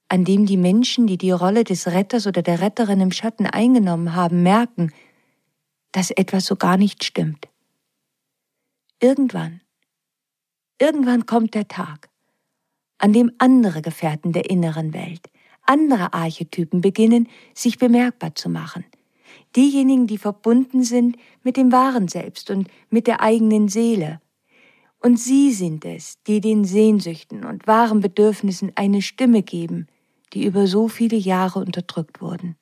an 0.09 0.25
dem 0.25 0.45
die 0.45 0.57
Menschen, 0.57 1.07
die 1.07 1.19
die 1.19 1.31
Rolle 1.31 1.63
des 1.63 1.87
Retters 1.87 2.27
oder 2.27 2.43
der 2.43 2.61
Retterin 2.61 3.01
im 3.01 3.13
Schatten 3.13 3.47
eingenommen 3.47 4.17
haben, 4.17 4.43
merken, 4.43 4.93
dass 5.93 6.11
etwas 6.11 6.47
so 6.47 6.57
gar 6.57 6.77
nicht 6.77 7.05
stimmt. 7.05 7.47
Irgendwann, 9.01 9.61
irgendwann 10.81 11.27
kommt 11.27 11.55
der 11.55 11.69
Tag, 11.69 12.10
an 13.01 13.13
dem 13.13 13.33
andere 13.39 13.83
Gefährten 13.83 14.33
der 14.33 14.49
inneren 14.49 14.95
Welt, 14.95 15.29
andere 15.67 16.13
Archetypen 16.13 16.81
beginnen, 16.81 17.29
sich 17.55 17.79
bemerkbar 17.79 18.35
zu 18.35 18.49
machen. 18.49 18.85
Diejenigen, 19.57 20.07
die 20.07 20.19
verbunden 20.19 20.85
sind 20.85 21.17
mit 21.43 21.57
dem 21.57 21.73
wahren 21.73 22.09
Selbst 22.09 22.51
und 22.51 22.69
mit 22.91 23.07
der 23.07 23.21
eigenen 23.21 23.69
Seele, 23.69 24.21
und 25.03 25.19
Sie 25.19 25.51
sind 25.51 25.87
es, 25.87 26.19
die 26.27 26.43
den 26.43 26.65
Sehnsüchten 26.65 27.45
und 27.45 27.67
wahren 27.67 28.01
Bedürfnissen 28.01 28.73
eine 28.75 29.01
Stimme 29.01 29.43
geben, 29.43 29.87
die 30.35 30.45
über 30.45 30.67
so 30.67 30.89
viele 30.89 31.17
Jahre 31.17 31.59
unterdrückt 31.61 32.21
wurden. 32.21 32.57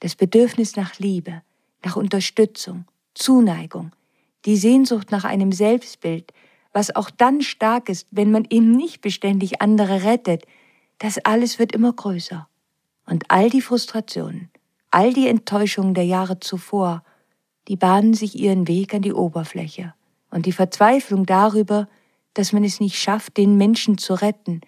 Das 0.00 0.16
Bedürfnis 0.16 0.74
nach 0.74 0.98
Liebe, 0.98 1.42
nach 1.84 1.96
Unterstützung, 1.96 2.86
Zuneigung, 3.14 3.92
die 4.46 4.56
Sehnsucht 4.56 5.10
nach 5.10 5.24
einem 5.24 5.52
Selbstbild, 5.52 6.32
was 6.72 6.94
auch 6.94 7.10
dann 7.10 7.42
stark 7.42 7.88
ist, 7.88 8.06
wenn 8.10 8.30
man 8.30 8.46
eben 8.48 8.72
nicht 8.72 9.00
beständig 9.00 9.60
andere 9.60 10.04
rettet, 10.04 10.46
das 10.98 11.18
alles 11.18 11.58
wird 11.58 11.72
immer 11.72 11.92
größer. 11.92 12.48
Und 13.06 13.30
all 13.30 13.50
die 13.50 13.60
Frustrationen, 13.60 14.50
all 14.90 15.12
die 15.12 15.28
Enttäuschungen 15.28 15.94
der 15.94 16.04
Jahre 16.04 16.40
zuvor, 16.40 17.02
die 17.68 17.76
bahnen 17.76 18.14
sich 18.14 18.38
ihren 18.38 18.68
Weg 18.68 18.94
an 18.94 19.02
die 19.02 19.12
Oberfläche 19.12 19.94
und 20.30 20.46
die 20.46 20.52
Verzweiflung 20.52 21.26
darüber, 21.26 21.88
dass 22.34 22.52
man 22.52 22.64
es 22.64 22.80
nicht 22.80 22.96
schafft, 22.96 23.36
den 23.36 23.56
Menschen 23.56 23.98
zu 23.98 24.14
retten, 24.14 24.62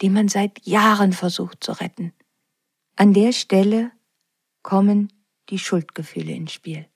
den 0.00 0.12
man 0.12 0.28
seit 0.28 0.66
Jahren 0.66 1.12
versucht 1.12 1.62
zu 1.62 1.72
retten. 1.72 2.12
An 2.96 3.12
der 3.12 3.32
Stelle 3.32 3.92
kommen 4.62 5.12
die 5.50 5.58
Schuldgefühle 5.58 6.32
ins 6.32 6.52
Spiel. 6.52 6.86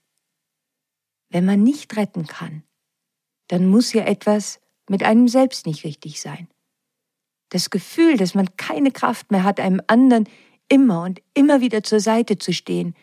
Wenn 1.29 1.45
man 1.45 1.63
nicht 1.63 1.97
retten 1.97 2.27
kann, 2.27 2.63
dann 3.49 3.69
muss 3.69 3.93
ja 3.93 4.05
etwas 4.05 4.61
mit 4.89 5.03
einem 5.03 5.29
selbst 5.29 5.67
nicht 5.67 5.85
richtig 5.85 6.21
sein. 6.21 6.49
Das 7.51 7.71
Gefühl, 7.71 8.17
dass 8.17 8.35
man 8.35 8.57
keine 8.57 8.91
Kraft 8.91 9.31
mehr 9.31 9.45
hat, 9.45 9.61
einem 9.61 9.81
anderen 9.87 10.29
immer 10.69 11.03
und 11.03 11.23
immer 11.35 11.61
wieder 11.61 11.83
zur 11.83 12.01
Seite 12.01 12.39
zu 12.39 12.53
stehen, 12.53 12.95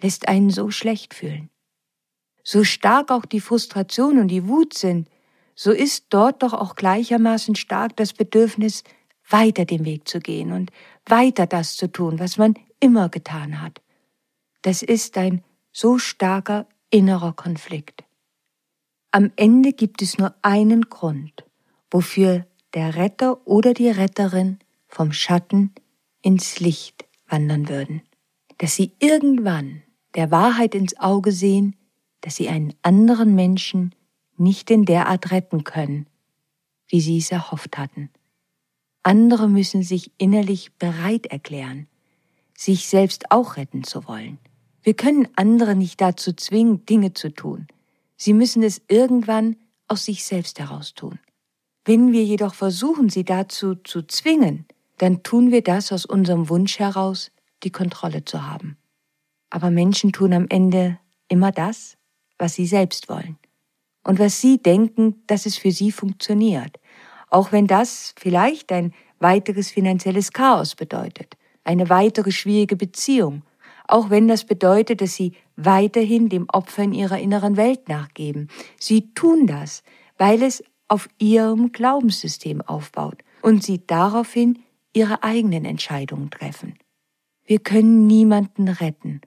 lässt 0.00 0.28
einen 0.28 0.50
so 0.50 0.70
schlecht 0.70 1.14
fühlen. 1.14 1.50
So 2.42 2.64
stark 2.64 3.10
auch 3.10 3.24
die 3.24 3.40
Frustration 3.40 4.18
und 4.18 4.28
die 4.28 4.48
Wut 4.48 4.74
sind, 4.74 5.08
so 5.54 5.72
ist 5.72 6.06
dort 6.10 6.42
doch 6.42 6.54
auch 6.54 6.74
gleichermaßen 6.74 7.54
stark 7.54 7.96
das 7.96 8.12
Bedürfnis, 8.12 8.82
weiter 9.28 9.64
den 9.64 9.84
Weg 9.84 10.08
zu 10.08 10.18
gehen 10.20 10.52
und 10.52 10.70
weiter 11.06 11.46
das 11.46 11.76
zu 11.76 11.90
tun, 11.90 12.18
was 12.18 12.38
man 12.38 12.54
immer 12.80 13.08
getan 13.08 13.60
hat. 13.60 13.80
Das 14.62 14.82
ist 14.82 15.16
ein 15.18 15.44
so 15.72 15.98
starker 15.98 16.66
innerer 16.90 17.32
Konflikt. 17.32 18.04
Am 19.12 19.32
Ende 19.34 19.72
gibt 19.72 20.02
es 20.02 20.18
nur 20.18 20.34
einen 20.42 20.82
Grund, 20.82 21.44
wofür 21.90 22.46
der 22.74 22.94
Retter 22.94 23.44
oder 23.44 23.74
die 23.74 23.88
Retterin 23.88 24.60
vom 24.86 25.12
Schatten 25.12 25.72
ins 26.22 26.60
Licht 26.60 27.06
wandern 27.26 27.68
würden, 27.68 28.02
dass 28.58 28.76
sie 28.76 28.92
irgendwann 29.00 29.82
der 30.14 30.30
Wahrheit 30.30 30.76
ins 30.76 30.96
Auge 31.00 31.32
sehen, 31.32 31.74
dass 32.20 32.36
sie 32.36 32.48
einen 32.48 32.72
anderen 32.82 33.34
Menschen 33.34 33.96
nicht 34.36 34.70
in 34.70 34.84
der 34.84 35.08
Art 35.08 35.32
retten 35.32 35.64
können, 35.64 36.06
wie 36.86 37.00
sie 37.00 37.18
es 37.18 37.32
erhofft 37.32 37.78
hatten. 37.78 38.10
Andere 39.02 39.48
müssen 39.48 39.82
sich 39.82 40.12
innerlich 40.18 40.72
bereit 40.74 41.26
erklären, 41.26 41.88
sich 42.56 42.86
selbst 42.86 43.32
auch 43.32 43.56
retten 43.56 43.82
zu 43.82 44.06
wollen. 44.06 44.38
Wir 44.82 44.94
können 44.94 45.26
andere 45.34 45.74
nicht 45.74 46.00
dazu 46.00 46.32
zwingen, 46.32 46.86
Dinge 46.86 47.12
zu 47.12 47.34
tun. 47.34 47.66
Sie 48.22 48.34
müssen 48.34 48.62
es 48.62 48.82
irgendwann 48.86 49.56
aus 49.88 50.04
sich 50.04 50.24
selbst 50.24 50.58
heraus 50.58 50.92
tun. 50.92 51.18
Wenn 51.86 52.12
wir 52.12 52.22
jedoch 52.22 52.52
versuchen, 52.52 53.08
sie 53.08 53.24
dazu 53.24 53.76
zu 53.76 54.02
zwingen, 54.02 54.66
dann 54.98 55.22
tun 55.22 55.50
wir 55.50 55.62
das 55.62 55.90
aus 55.90 56.04
unserem 56.04 56.50
Wunsch 56.50 56.78
heraus, 56.78 57.30
die 57.62 57.70
Kontrolle 57.70 58.26
zu 58.26 58.46
haben. 58.46 58.76
Aber 59.48 59.70
Menschen 59.70 60.12
tun 60.12 60.34
am 60.34 60.44
Ende 60.50 60.98
immer 61.28 61.50
das, 61.50 61.96
was 62.36 62.52
sie 62.52 62.66
selbst 62.66 63.08
wollen 63.08 63.38
und 64.04 64.18
was 64.18 64.38
sie 64.38 64.58
denken, 64.58 65.22
dass 65.26 65.46
es 65.46 65.56
für 65.56 65.70
sie 65.70 65.90
funktioniert, 65.90 66.78
auch 67.28 67.52
wenn 67.52 67.66
das 67.66 68.14
vielleicht 68.18 68.70
ein 68.70 68.92
weiteres 69.18 69.70
finanzielles 69.70 70.32
Chaos 70.32 70.74
bedeutet, 70.74 71.38
eine 71.64 71.88
weitere 71.88 72.32
schwierige 72.32 72.76
Beziehung, 72.76 73.44
auch 73.90 74.10
wenn 74.10 74.28
das 74.28 74.44
bedeutet, 74.44 75.00
dass 75.00 75.14
sie 75.14 75.32
weiterhin 75.56 76.28
dem 76.28 76.48
Opfer 76.48 76.82
in 76.82 76.92
ihrer 76.92 77.18
inneren 77.18 77.56
Welt 77.56 77.88
nachgeben. 77.88 78.48
Sie 78.78 79.12
tun 79.14 79.46
das, 79.46 79.82
weil 80.16 80.42
es 80.42 80.62
auf 80.88 81.08
ihrem 81.18 81.72
Glaubenssystem 81.72 82.62
aufbaut 82.62 83.22
und 83.42 83.62
sie 83.62 83.86
daraufhin 83.86 84.58
ihre 84.92 85.22
eigenen 85.22 85.64
Entscheidungen 85.64 86.30
treffen. 86.30 86.74
Wir 87.44 87.58
können 87.58 88.06
niemanden 88.06 88.68
retten, 88.68 89.20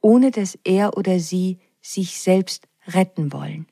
ohne 0.00 0.30
dass 0.30 0.58
er 0.64 0.96
oder 0.96 1.18
sie 1.18 1.58
sich 1.80 2.18
selbst 2.20 2.68
retten 2.86 3.32
wollen, 3.32 3.66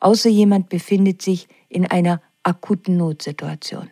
außer 0.00 0.28
jemand 0.28 0.68
befindet 0.68 1.22
sich 1.22 1.48
in 1.68 1.86
einer 1.86 2.22
akuten 2.42 2.96
Notsituation. 2.96 3.90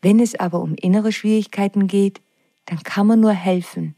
Wenn 0.00 0.20
es 0.20 0.34
aber 0.34 0.60
um 0.60 0.74
innere 0.74 1.12
Schwierigkeiten 1.12 1.86
geht, 1.86 2.22
dann 2.66 2.82
kann 2.82 3.06
man 3.06 3.20
nur 3.20 3.32
helfen, 3.32 3.94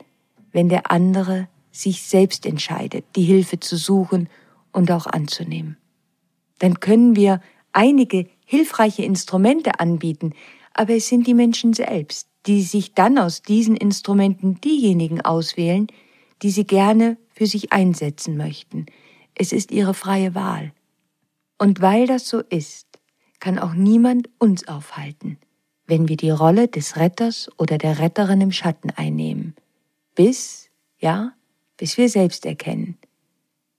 wenn 0.52 0.68
der 0.68 0.90
andere 0.90 1.48
sich 1.72 2.02
selbst 2.02 2.46
entscheidet, 2.46 3.04
die 3.16 3.22
Hilfe 3.22 3.60
zu 3.60 3.76
suchen 3.76 4.28
und 4.72 4.90
auch 4.90 5.06
anzunehmen. 5.06 5.76
Dann 6.58 6.80
können 6.80 7.16
wir 7.16 7.40
einige 7.72 8.28
hilfreiche 8.44 9.02
Instrumente 9.04 9.80
anbieten, 9.80 10.34
aber 10.74 10.94
es 10.94 11.08
sind 11.08 11.26
die 11.26 11.34
Menschen 11.34 11.72
selbst, 11.72 12.28
die 12.46 12.62
sich 12.62 12.94
dann 12.94 13.18
aus 13.18 13.42
diesen 13.42 13.76
Instrumenten 13.76 14.60
diejenigen 14.60 15.20
auswählen, 15.20 15.86
die 16.42 16.50
sie 16.50 16.64
gerne 16.64 17.16
für 17.32 17.46
sich 17.46 17.72
einsetzen 17.72 18.36
möchten. 18.36 18.86
Es 19.34 19.52
ist 19.52 19.70
ihre 19.70 19.94
freie 19.94 20.34
Wahl. 20.34 20.72
Und 21.58 21.80
weil 21.80 22.06
das 22.06 22.28
so 22.28 22.40
ist, 22.40 22.86
kann 23.40 23.58
auch 23.58 23.74
niemand 23.74 24.28
uns 24.38 24.66
aufhalten, 24.68 25.38
wenn 25.86 26.08
wir 26.08 26.16
die 26.16 26.30
Rolle 26.30 26.68
des 26.68 26.96
Retters 26.96 27.50
oder 27.58 27.78
der 27.78 27.98
Retterin 27.98 28.40
im 28.40 28.52
Schatten 28.52 28.90
einnehmen, 28.90 29.54
bis, 30.20 30.68
ja, 30.98 31.32
bis 31.78 31.96
wir 31.96 32.10
selbst 32.10 32.44
erkennen, 32.44 32.98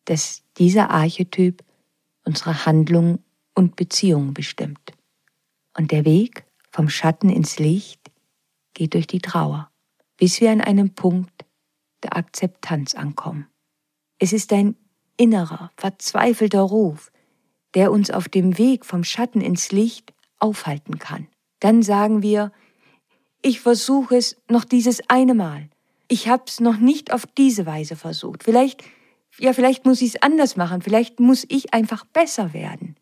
dass 0.05 0.41
dieser 0.57 0.89
Archetyp 0.89 1.63
unsere 2.25 2.65
Handlung 2.65 3.19
und 3.53 3.75
Beziehungen 3.75 4.33
bestimmt. 4.33 4.91
Und 5.77 5.91
der 5.91 6.03
Weg 6.03 6.45
vom 6.71 6.89
Schatten 6.89 7.29
ins 7.29 7.59
Licht 7.59 8.11
geht 8.73 8.95
durch 8.95 9.05
die 9.05 9.19
Trauer, 9.19 9.69
bis 10.17 10.41
wir 10.41 10.49
an 10.49 10.61
einem 10.61 10.95
Punkt 10.95 11.45
der 12.01 12.17
Akzeptanz 12.17 12.95
ankommen. 12.95 13.45
Es 14.17 14.33
ist 14.33 14.51
ein 14.51 14.75
innerer, 15.17 15.71
verzweifelter 15.77 16.61
Ruf, 16.61 17.11
der 17.75 17.91
uns 17.91 18.09
auf 18.09 18.27
dem 18.29 18.57
Weg 18.57 18.87
vom 18.87 19.03
Schatten 19.03 19.41
ins 19.41 19.71
Licht 19.71 20.11
aufhalten 20.39 20.97
kann. 20.97 21.27
Dann 21.59 21.83
sagen 21.83 22.23
wir, 22.23 22.51
ich 23.43 23.61
versuche 23.61 24.17
es 24.17 24.41
noch 24.49 24.65
dieses 24.65 25.07
eine 25.07 25.35
Mal. 25.35 25.69
Ich 26.11 26.27
habe 26.27 26.43
es 26.45 26.59
noch 26.59 26.75
nicht 26.75 27.13
auf 27.13 27.25
diese 27.25 27.65
Weise 27.65 27.95
versucht. 27.95 28.43
Vielleicht, 28.43 28.83
ja, 29.39 29.53
vielleicht 29.53 29.85
muss 29.85 30.01
ich 30.01 30.09
es 30.09 30.21
anders 30.21 30.57
machen. 30.57 30.81
Vielleicht 30.81 31.21
muss 31.21 31.45
ich 31.47 31.73
einfach 31.73 32.03
besser 32.03 32.51
werden. 32.51 32.97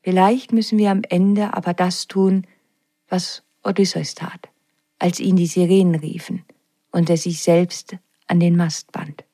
Vielleicht 0.00 0.50
müssen 0.50 0.78
wir 0.78 0.90
am 0.90 1.02
Ende 1.06 1.52
aber 1.52 1.74
das 1.74 2.06
tun, 2.06 2.46
was 3.06 3.42
Odysseus 3.64 4.14
tat, 4.14 4.48
als 4.98 5.20
ihn 5.20 5.36
die 5.36 5.44
Sirenen 5.44 5.96
riefen 5.96 6.42
und 6.90 7.10
er 7.10 7.18
sich 7.18 7.42
selbst 7.42 7.98
an 8.28 8.40
den 8.40 8.56
Mast 8.56 8.92
band. 8.92 9.24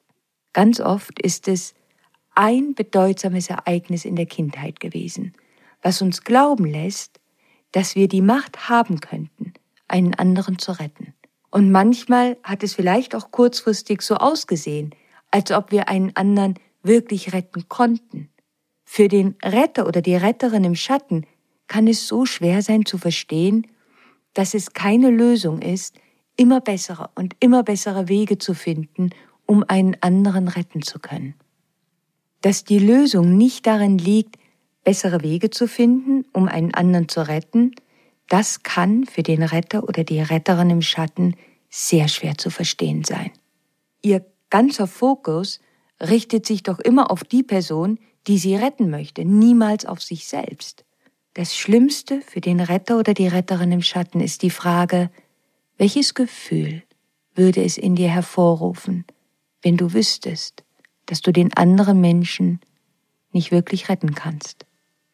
Ganz 0.53 0.81
oft 0.81 1.21
ist 1.23 1.47
es 1.47 1.75
ein 2.35 2.75
bedeutsames 2.75 3.49
Ereignis 3.49 4.05
in 4.05 4.17
der 4.17 4.27
Kindheit 4.27 4.81
gewesen, 4.81 5.35
was 5.83 6.03
uns 6.03 6.25
glauben 6.25 6.65
lässt, 6.65 7.21
dass 7.71 7.95
wir 7.95 8.09
die 8.09 8.23
Macht 8.23 8.69
haben 8.69 8.99
könnten, 8.99 9.55
einen 9.87 10.15
anderen 10.15 10.59
zu 10.59 10.73
retten. 10.73 11.15
Und 11.51 11.71
manchmal 11.71 12.37
hat 12.43 12.63
es 12.63 12.75
vielleicht 12.75 13.15
auch 13.15 13.31
kurzfristig 13.31 14.03
so 14.03 14.17
ausgesehen, 14.17 14.95
als 15.31 15.51
ob 15.51 15.73
wir 15.73 15.89
einen 15.89 16.15
anderen 16.17 16.55
wirklich 16.83 17.33
retten 17.33 17.69
konnten. 17.69 18.29
Für 18.85 19.09
den 19.09 19.37
Retter 19.43 19.87
oder 19.87 20.03
die 20.03 20.17
Retterin 20.17 20.65
im 20.65 20.75
Schatten 20.75 21.27
kann 21.67 21.87
es 21.87 22.09
so 22.09 22.27
schwer 22.27 22.63
sein 22.63 22.85
zu 22.85 22.99
verstehen, 22.99 23.67
dass 24.35 24.55
es 24.55 24.73
keine 24.73 25.11
Lösung 25.11 25.61
ist, 25.61 25.97
immer 26.37 26.61
bessere 26.61 27.11
und 27.15 27.37
immer 27.41 27.63
bessere 27.63 28.09
Wege 28.09 28.39
zu 28.39 28.55
finden, 28.55 29.11
um 29.47 29.65
einen 29.67 29.97
anderen 30.01 30.49
retten 30.49 30.83
zu 30.83 30.99
können. 30.99 31.35
Dass 32.41 32.65
die 32.65 32.79
Lösung 32.79 33.37
nicht 33.37 33.67
darin 33.67 33.99
liegt, 33.99 34.37
bessere 34.85 35.23
Wege 35.23 35.51
zu 35.51 35.69
finden, 35.69 36.25
um 36.33 36.49
einen 36.49 36.75
anderen 36.75 37.09
zu 37.09 37.27
retten, 37.27 37.75
das 38.31 38.63
kann 38.63 39.07
für 39.07 39.25
den 39.25 39.43
Retter 39.43 39.83
oder 39.83 40.05
die 40.05 40.21
Retterin 40.21 40.71
im 40.71 40.83
Schatten 40.83 41.35
sehr 41.69 42.07
schwer 42.07 42.39
zu 42.39 42.49
verstehen 42.49 43.05
sein. 43.05 43.33
Ihr 44.03 44.25
ganzer 44.51 44.87
Fokus 44.87 45.61
richtet 46.01 46.47
sich 46.47 46.63
doch 46.63 46.79
immer 46.79 47.11
auf 47.11 47.25
die 47.25 47.43
Person, 47.43 47.99
die 48.29 48.39
sie 48.39 48.55
retten 48.55 48.89
möchte, 48.89 49.25
niemals 49.25 49.85
auf 49.85 50.01
sich 50.01 50.29
selbst. 50.29 50.85
Das 51.35 51.57
Schlimmste 51.57 52.21
für 52.23 52.41
den 52.41 52.61
Retter 52.61 52.99
oder 52.99 53.15
die 53.15 53.27
Retterin 53.27 53.73
im 53.73 53.83
Schatten 53.83 54.21
ist 54.21 54.43
die 54.43 54.51
Frage, 54.51 55.11
welches 55.77 56.15
Gefühl 56.15 56.85
würde 57.35 57.65
es 57.65 57.79
in 57.79 57.97
dir 57.97 58.11
hervorrufen, 58.11 59.05
wenn 59.63 59.77
du 59.77 59.93
wüsstest, 59.93 60.63
dass 61.07 61.21
du 61.21 61.33
den 61.33 61.53
anderen 61.55 62.01
Menschen 62.01 62.61
nicht 63.33 63.51
wirklich 63.51 63.89
retten 63.89 64.15
kannst. 64.15 64.67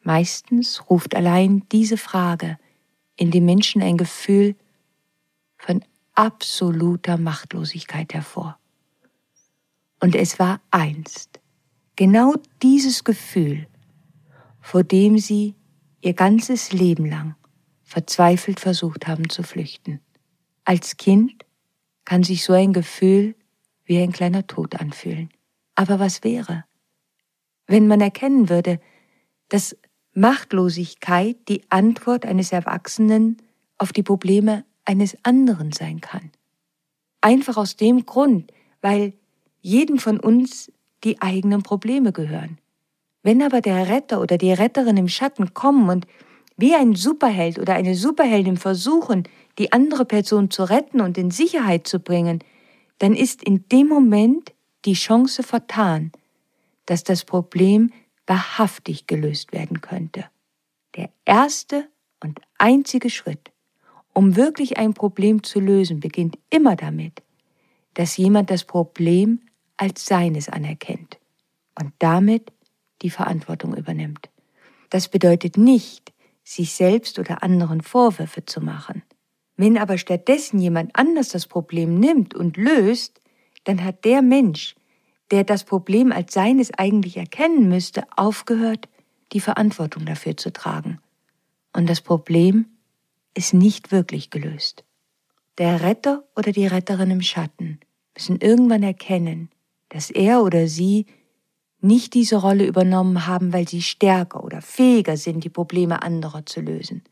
Meistens 0.02 0.90
ruft 0.90 1.14
allein 1.14 1.62
diese 1.72 1.96
Frage 1.96 2.58
in 3.16 3.30
dem 3.30 3.44
Menschen 3.44 3.82
ein 3.82 3.96
Gefühl 3.96 4.54
von 5.56 5.82
absoluter 6.14 7.18
Machtlosigkeit 7.18 8.14
hervor. 8.14 8.58
Und 10.00 10.14
es 10.14 10.38
war 10.38 10.60
einst 10.70 11.40
genau 11.96 12.34
dieses 12.62 13.04
Gefühl, 13.04 13.66
vor 14.60 14.84
dem 14.84 15.18
sie 15.18 15.54
ihr 16.00 16.14
ganzes 16.14 16.72
Leben 16.72 17.06
lang 17.06 17.34
verzweifelt 17.82 18.60
versucht 18.60 19.06
haben 19.06 19.30
zu 19.30 19.42
flüchten. 19.42 20.00
Als 20.64 20.96
Kind 20.96 21.44
kann 22.04 22.22
sich 22.22 22.44
so 22.44 22.52
ein 22.52 22.72
Gefühl 22.72 23.34
wie 23.84 23.98
ein 23.98 24.12
kleiner 24.12 24.46
Tod 24.46 24.74
anfühlen. 24.76 25.30
Aber 25.74 25.98
was 25.98 26.24
wäre, 26.24 26.64
wenn 27.66 27.86
man 27.86 28.00
erkennen 28.00 28.48
würde, 28.48 28.80
dass 29.48 29.76
Machtlosigkeit 30.16 31.36
die 31.46 31.62
Antwort 31.68 32.24
eines 32.24 32.50
Erwachsenen 32.50 33.36
auf 33.76 33.92
die 33.92 34.02
Probleme 34.02 34.64
eines 34.86 35.16
anderen 35.24 35.72
sein 35.72 36.00
kann? 36.00 36.30
Einfach 37.20 37.58
aus 37.58 37.76
dem 37.76 38.06
Grund, 38.06 38.50
weil 38.80 39.12
jedem 39.60 39.98
von 39.98 40.18
uns 40.18 40.72
die 41.04 41.20
eigenen 41.20 41.62
Probleme 41.62 42.12
gehören. 42.12 42.58
Wenn 43.22 43.42
aber 43.42 43.60
der 43.60 43.88
Retter 43.88 44.20
oder 44.22 44.38
die 44.38 44.52
Retterin 44.52 44.96
im 44.96 45.08
Schatten 45.08 45.52
kommen 45.52 45.90
und 45.90 46.06
wie 46.56 46.74
ein 46.74 46.94
Superheld 46.94 47.58
oder 47.58 47.74
eine 47.74 47.94
Superheldin 47.94 48.56
versuchen, 48.56 49.24
die 49.58 49.72
andere 49.72 50.06
Person 50.06 50.50
zu 50.50 50.64
retten 50.64 51.02
und 51.02 51.18
in 51.18 51.30
Sicherheit 51.30 51.86
zu 51.86 52.00
bringen, 52.00 52.42
dann 53.00 53.14
ist 53.14 53.42
in 53.42 53.68
dem 53.68 53.88
Moment 53.88 54.54
die 54.86 54.94
Chance 54.94 55.42
vertan, 55.42 56.10
dass 56.86 57.04
das 57.04 57.24
Problem 57.24 57.92
wahrhaftig 58.26 59.06
gelöst 59.06 59.52
werden 59.52 59.80
könnte. 59.80 60.24
Der 60.96 61.10
erste 61.24 61.88
und 62.22 62.40
einzige 62.58 63.10
Schritt, 63.10 63.52
um 64.12 64.36
wirklich 64.36 64.78
ein 64.78 64.94
Problem 64.94 65.42
zu 65.42 65.60
lösen, 65.60 66.00
beginnt 66.00 66.38
immer 66.50 66.76
damit, 66.76 67.22
dass 67.94 68.16
jemand 68.16 68.50
das 68.50 68.64
Problem 68.64 69.40
als 69.76 70.06
seines 70.06 70.48
anerkennt 70.48 71.18
und 71.78 71.92
damit 71.98 72.52
die 73.02 73.10
Verantwortung 73.10 73.76
übernimmt. 73.76 74.30
Das 74.90 75.08
bedeutet 75.08 75.56
nicht, 75.56 76.12
sich 76.44 76.72
selbst 76.72 77.18
oder 77.18 77.42
anderen 77.42 77.82
Vorwürfe 77.82 78.44
zu 78.46 78.60
machen. 78.60 79.02
Wenn 79.56 79.78
aber 79.78 79.98
stattdessen 79.98 80.60
jemand 80.60 80.94
anders 80.94 81.30
das 81.30 81.46
Problem 81.46 81.98
nimmt 81.98 82.34
und 82.34 82.56
löst, 82.56 83.20
dann 83.64 83.82
hat 83.84 84.04
der 84.04 84.22
Mensch, 84.22 84.76
der 85.30 85.44
das 85.44 85.64
Problem 85.64 86.12
als 86.12 86.32
seines 86.32 86.72
eigentlich 86.72 87.16
erkennen 87.16 87.68
müsste, 87.68 88.04
aufgehört, 88.16 88.88
die 89.32 89.40
Verantwortung 89.40 90.06
dafür 90.06 90.36
zu 90.36 90.52
tragen. 90.52 91.00
Und 91.72 91.88
das 91.88 92.00
Problem 92.00 92.66
ist 93.34 93.52
nicht 93.52 93.92
wirklich 93.92 94.30
gelöst. 94.30 94.84
Der 95.58 95.82
Retter 95.82 96.24
oder 96.36 96.52
die 96.52 96.66
Retterin 96.66 97.10
im 97.10 97.22
Schatten 97.22 97.80
müssen 98.14 98.40
irgendwann 98.40 98.82
erkennen, 98.82 99.50
dass 99.88 100.10
er 100.10 100.42
oder 100.42 100.68
sie 100.68 101.06
nicht 101.80 102.14
diese 102.14 102.36
Rolle 102.36 102.66
übernommen 102.66 103.26
haben, 103.26 103.52
weil 103.52 103.68
sie 103.68 103.82
stärker 103.82 104.42
oder 104.42 104.62
fähiger 104.62 105.16
sind, 105.16 105.44
die 105.44 105.50
Probleme 105.50 106.02
anderer 106.02 106.46
zu 106.46 106.60
lösen. 106.60 107.02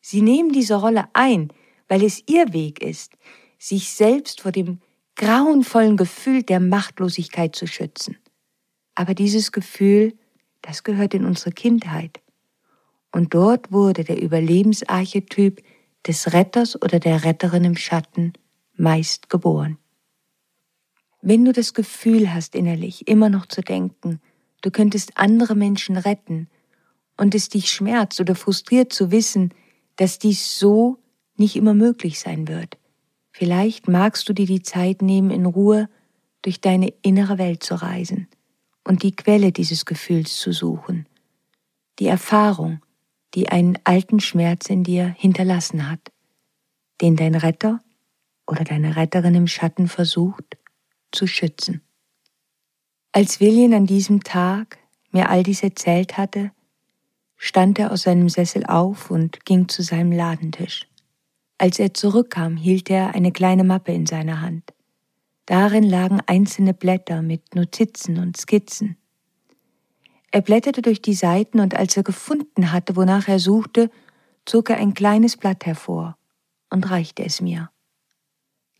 Sie 0.00 0.22
nehmen 0.22 0.52
diese 0.52 0.76
Rolle 0.76 1.04
ein, 1.12 1.52
weil 1.88 2.02
es 2.02 2.22
ihr 2.26 2.52
Weg 2.52 2.82
ist, 2.82 3.12
sich 3.58 3.90
selbst 3.90 4.40
vor 4.40 4.52
dem 4.52 4.80
grauenvollen 5.16 5.96
Gefühl 5.96 6.42
der 6.42 6.60
Machtlosigkeit 6.60 7.54
zu 7.54 7.66
schützen. 7.66 8.16
Aber 8.94 9.14
dieses 9.14 9.52
Gefühl, 9.52 10.14
das 10.62 10.84
gehört 10.84 11.14
in 11.14 11.24
unsere 11.24 11.52
Kindheit. 11.52 12.20
Und 13.10 13.34
dort 13.34 13.72
wurde 13.72 14.04
der 14.04 14.20
Überlebensarchetyp 14.20 15.62
des 16.06 16.32
Retters 16.32 16.80
oder 16.80 16.98
der 16.98 17.24
Retterin 17.24 17.64
im 17.64 17.76
Schatten 17.76 18.32
meist 18.74 19.28
geboren. 19.28 19.78
Wenn 21.20 21.44
du 21.44 21.52
das 21.52 21.74
Gefühl 21.74 22.32
hast 22.34 22.54
innerlich 22.54 23.06
immer 23.06 23.28
noch 23.28 23.46
zu 23.46 23.60
denken, 23.60 24.20
du 24.60 24.70
könntest 24.70 25.16
andere 25.16 25.54
Menschen 25.54 25.96
retten 25.96 26.48
und 27.16 27.34
es 27.34 27.48
dich 27.48 27.70
schmerzt 27.70 28.20
oder 28.20 28.34
frustriert 28.34 28.92
zu 28.92 29.12
wissen, 29.12 29.54
dass 29.96 30.18
dies 30.18 30.58
so 30.58 30.98
nicht 31.36 31.54
immer 31.54 31.74
möglich 31.74 32.18
sein 32.18 32.48
wird, 32.48 32.76
vielleicht 33.42 33.88
magst 33.88 34.28
du 34.28 34.34
dir 34.34 34.46
die 34.46 34.62
Zeit 34.62 35.02
nehmen, 35.02 35.32
in 35.32 35.46
Ruhe 35.46 35.88
durch 36.42 36.60
deine 36.60 36.94
innere 37.02 37.38
Welt 37.38 37.64
zu 37.64 37.74
reisen 37.74 38.28
und 38.84 39.02
die 39.02 39.16
Quelle 39.16 39.50
dieses 39.50 39.84
Gefühls 39.84 40.36
zu 40.36 40.52
suchen, 40.52 41.08
die 41.98 42.06
Erfahrung, 42.06 42.82
die 43.34 43.48
einen 43.48 43.80
alten 43.82 44.20
Schmerz 44.20 44.70
in 44.70 44.84
dir 44.84 45.08
hinterlassen 45.18 45.90
hat, 45.90 46.12
den 47.00 47.16
dein 47.16 47.34
Retter 47.34 47.80
oder 48.46 48.62
deine 48.62 48.94
Retterin 48.94 49.34
im 49.34 49.48
Schatten 49.48 49.88
versucht 49.88 50.56
zu 51.10 51.26
schützen. 51.26 51.82
Als 53.10 53.40
William 53.40 53.72
an 53.72 53.86
diesem 53.86 54.22
Tag 54.22 54.78
mir 55.10 55.30
all 55.30 55.42
dies 55.42 55.64
erzählt 55.64 56.16
hatte, 56.16 56.52
stand 57.36 57.80
er 57.80 57.90
aus 57.90 58.02
seinem 58.02 58.28
Sessel 58.28 58.64
auf 58.66 59.10
und 59.10 59.44
ging 59.44 59.66
zu 59.66 59.82
seinem 59.82 60.12
Ladentisch. 60.12 60.86
Als 61.62 61.78
er 61.78 61.94
zurückkam, 61.94 62.56
hielt 62.56 62.90
er 62.90 63.14
eine 63.14 63.30
kleine 63.30 63.62
Mappe 63.62 63.92
in 63.92 64.04
seiner 64.04 64.40
Hand. 64.40 64.74
Darin 65.46 65.84
lagen 65.84 66.20
einzelne 66.26 66.74
Blätter 66.74 67.22
mit 67.22 67.54
Notizen 67.54 68.18
und 68.18 68.36
Skizzen. 68.36 68.96
Er 70.32 70.40
blätterte 70.40 70.82
durch 70.82 71.02
die 71.02 71.14
Seiten 71.14 71.60
und 71.60 71.76
als 71.76 71.96
er 71.96 72.02
gefunden 72.02 72.72
hatte, 72.72 72.96
wonach 72.96 73.28
er 73.28 73.38
suchte, 73.38 73.92
zog 74.44 74.70
er 74.70 74.78
ein 74.78 74.92
kleines 74.92 75.36
Blatt 75.36 75.64
hervor 75.64 76.18
und 76.68 76.90
reichte 76.90 77.24
es 77.24 77.40
mir. 77.40 77.70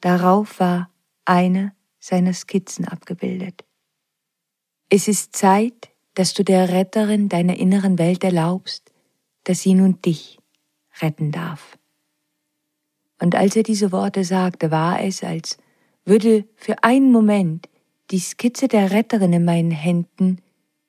Darauf 0.01 0.59
war 0.59 0.90
eine 1.25 1.77
seiner 2.01 2.35
Skizzen 2.35 2.88
abgebildet. 2.88 3.64
Es 4.88 5.07
ist 5.07 5.37
Zeit, 5.37 5.90
dass 6.14 6.35
du 6.35 6.42
der 6.42 6.71
Retterin 6.71 7.29
deiner 7.29 7.57
inneren 7.59 8.01
Welt 8.01 8.25
erlaubst, 8.25 8.90
dass 9.45 9.61
sie 9.61 9.75
nun 9.75 10.03
dich 10.03 10.40
retten 11.01 11.31
darf. 11.31 11.79
Und 13.23 13.35
als 13.35 13.57
er 13.57 13.63
diese 13.63 13.93
Worte 13.93 14.25
sagte, 14.25 14.71
war 14.71 15.01
es, 15.01 15.23
als 15.23 15.57
würde 16.05 16.45
für 16.57 16.83
einen 16.83 17.13
Moment 17.13 17.69
die 18.11 18.19
Skizze 18.19 18.69
der 18.69 18.91
Retterin 18.91 19.33
in 19.33 19.45
meinen 19.45 19.71
Händen 19.71 20.43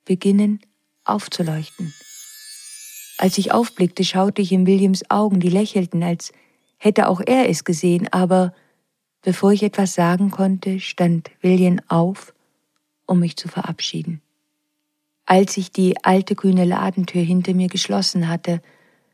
beginnen 0.04 0.60
aufzuleuchten. 1.06 1.94
Als 3.20 3.38
ich 3.38 3.52
aufblickte, 3.52 4.04
schaute 4.04 4.42
ich 4.42 4.52
in 4.52 4.66
Williams 4.66 5.10
Augen, 5.10 5.40
die 5.40 5.50
lächelten, 5.50 6.04
als 6.04 6.34
hätte 6.78 7.08
auch 7.08 7.22
er 7.26 7.48
es 7.50 7.64
gesehen, 7.64 8.12
aber 8.12 8.54
Bevor 9.24 9.54
ich 9.54 9.64
etwas 9.64 9.96
sagen 9.96 10.32
konnte, 10.32 10.82
stand 10.82 11.32
William 11.42 11.80
auf, 11.88 12.34
um 13.06 13.22
mich 13.22 13.38
zu 13.38 13.48
verabschieden. 13.48 14.22
Als 15.26 15.56
ich 15.56 15.72
die 15.72 16.04
alte 16.04 16.36
grüne 16.36 16.66
Ladentür 16.66 17.22
hinter 17.22 17.54
mir 17.54 17.70
geschlossen 17.70 18.28
hatte, 18.28 18.62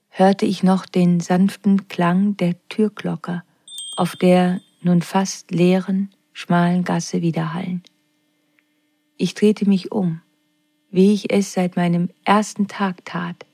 hörte 0.10 0.46
ich 0.46 0.64
noch 0.64 0.86
den 0.86 1.20
sanften 1.20 1.88
Klang 1.88 2.36
der 2.38 2.56
Türglocke 2.68 3.44
auf 3.96 4.16
der 4.16 4.62
nun 4.82 5.02
fast 5.02 5.52
leeren, 5.52 6.10
schmalen 6.32 6.84
Gasse 6.84 7.22
widerhallen. 7.22 7.84
Ich 9.18 9.34
drehte 9.34 9.68
mich 9.68 9.92
um, 9.92 10.22
wie 10.90 11.14
ich 11.14 11.32
es 11.32 11.54
seit 11.54 11.76
meinem 11.76 12.10
ersten 12.24 12.68
Tag 12.68 13.04
tat, 13.04 13.46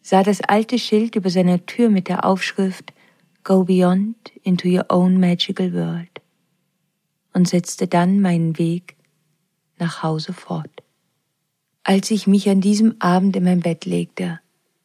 sah 0.00 0.22
das 0.22 0.40
alte 0.40 0.78
Schild 0.78 1.16
über 1.16 1.30
seiner 1.30 1.66
Tür 1.66 1.90
mit 1.90 2.08
der 2.08 2.24
Aufschrift 2.24 2.92
Go 3.44 3.64
beyond 3.64 4.16
into 4.42 4.68
your 4.68 4.86
own 4.90 5.18
magical 5.18 5.72
world 5.72 6.20
und 7.32 7.48
setzte 7.48 7.86
dann 7.86 8.20
meinen 8.20 8.58
Weg 8.58 8.96
nach 9.78 10.02
Hause 10.02 10.32
fort. 10.32 10.82
Als 11.82 12.10
ich 12.10 12.26
mich 12.26 12.48
an 12.48 12.60
diesem 12.60 12.96
Abend 13.00 13.34
in 13.36 13.44
mein 13.44 13.60
Bett 13.60 13.86
legte, 13.86 14.40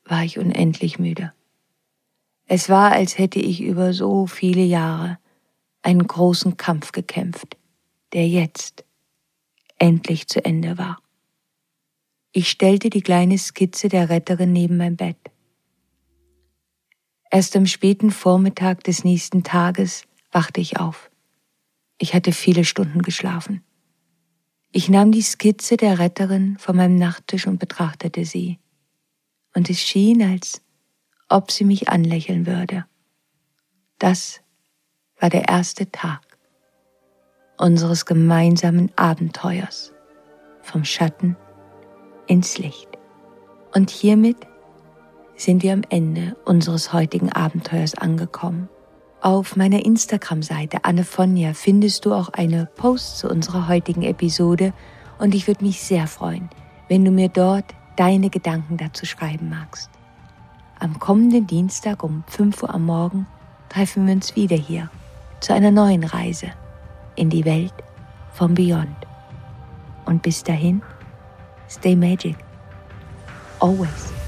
war 0.06 0.24
ich 0.24 0.40
unendlich 0.40 1.00
müde. 1.00 1.34
Es 2.46 2.70
war, 2.70 2.92
als 2.92 3.18
hätte 3.18 3.40
ich 3.40 3.62
über 3.62 3.94
so 3.94 4.28
viele 4.28 4.64
Jahre 4.64 5.18
einen 5.82 6.06
großen 6.06 6.58
Kampf 6.58 6.92
gekämpft, 6.92 7.58
der 8.14 8.28
jetzt 8.28 8.86
endlich 9.78 10.28
zu 10.28 10.44
Ende 10.44 10.78
war. 10.78 11.00
Ich 12.32 12.50
stellte 12.50 12.90
die 12.90 13.02
kleine 13.02 13.38
Skizze 13.38 13.90
der 13.90 14.10
Retterin 14.10 14.54
neben 14.54 14.78
mein 14.78 14.96
Bett. 14.96 15.18
Erst 17.30 17.56
am 17.56 17.66
späten 17.66 18.12
Vormittag 18.12 18.84
des 18.84 19.04
nächsten 19.04 19.44
Tages 19.44 20.06
wachte 20.32 20.62
ich 20.62 20.80
auf. 20.80 21.10
Ich 21.98 22.14
hatte 22.14 22.32
viele 22.32 22.66
Stunden 22.66 23.02
geschlafen. 23.02 23.64
Ich 24.72 24.90
nahm 24.90 25.12
die 25.12 25.22
Skizze 25.22 25.78
der 25.78 26.00
Retterin 26.00 26.58
von 26.58 26.76
meinem 26.76 26.96
Nachttisch 26.96 27.46
und 27.46 27.60
betrachtete 27.60 28.26
sie. 28.26 28.60
Und 29.56 29.70
es 29.70 29.80
schien, 29.80 30.22
als 30.22 30.62
ob 31.30 31.52
sie 31.52 31.64
mich 31.64 31.90
anlächeln 31.90 32.46
würde. 32.46 32.86
Das 34.00 34.42
war 35.20 35.30
der 35.30 35.48
erste 35.48 35.92
Tag 35.92 36.22
unseres 37.58 38.06
gemeinsamen 38.06 38.92
Abenteuers 38.96 39.94
vom 40.62 40.84
Schatten 40.84 41.38
ins 42.28 42.58
Licht. 42.58 42.90
Und 43.74 43.90
hiermit 43.90 44.38
sind 45.36 45.64
wir 45.64 45.74
am 45.74 45.84
Ende 45.90 46.36
unseres 46.46 46.94
heutigen 46.94 47.32
Abenteuers 47.32 47.96
angekommen. 47.96 48.70
Auf 49.22 49.56
meiner 49.56 49.86
Instagram-Seite 49.86 50.80
Anne 50.84 51.06
Fonja 51.06 51.54
findest 51.54 52.06
du 52.06 52.14
auch 52.14 52.30
eine 52.30 52.66
Post 52.76 53.20
zu 53.20 53.30
unserer 53.30 53.68
heutigen 53.68 54.04
Episode 54.04 54.74
und 55.20 55.34
ich 55.34 55.48
würde 55.48 55.64
mich 55.64 55.82
sehr 55.82 56.08
freuen, 56.08 56.50
wenn 56.90 57.06
du 57.06 57.12
mir 57.12 57.30
dort 57.30 57.74
deine 57.96 58.30
Gedanken 58.30 58.78
dazu 58.78 59.06
schreiben 59.06 59.50
magst. 59.50 59.90
Am 60.80 61.00
kommenden 61.00 61.48
Dienstag 61.48 62.04
um 62.04 62.24
5 62.28 62.64
Uhr 62.64 62.74
am 62.74 62.86
Morgen 62.86 63.28
treffen 63.70 64.06
wir 64.06 64.14
uns 64.14 64.36
wieder 64.36 64.56
hier 64.56 64.90
zu 65.40 65.54
einer 65.54 65.72
neuen 65.72 66.04
Reise 66.04 66.48
in 67.16 67.30
die 67.30 67.46
Welt 67.46 67.74
vom 68.32 68.54
Beyond. 68.54 68.96
Und 70.06 70.22
bis 70.22 70.44
dahin, 70.44 70.82
stay 71.70 71.96
magic. 71.96 72.36
Always. 73.60 74.23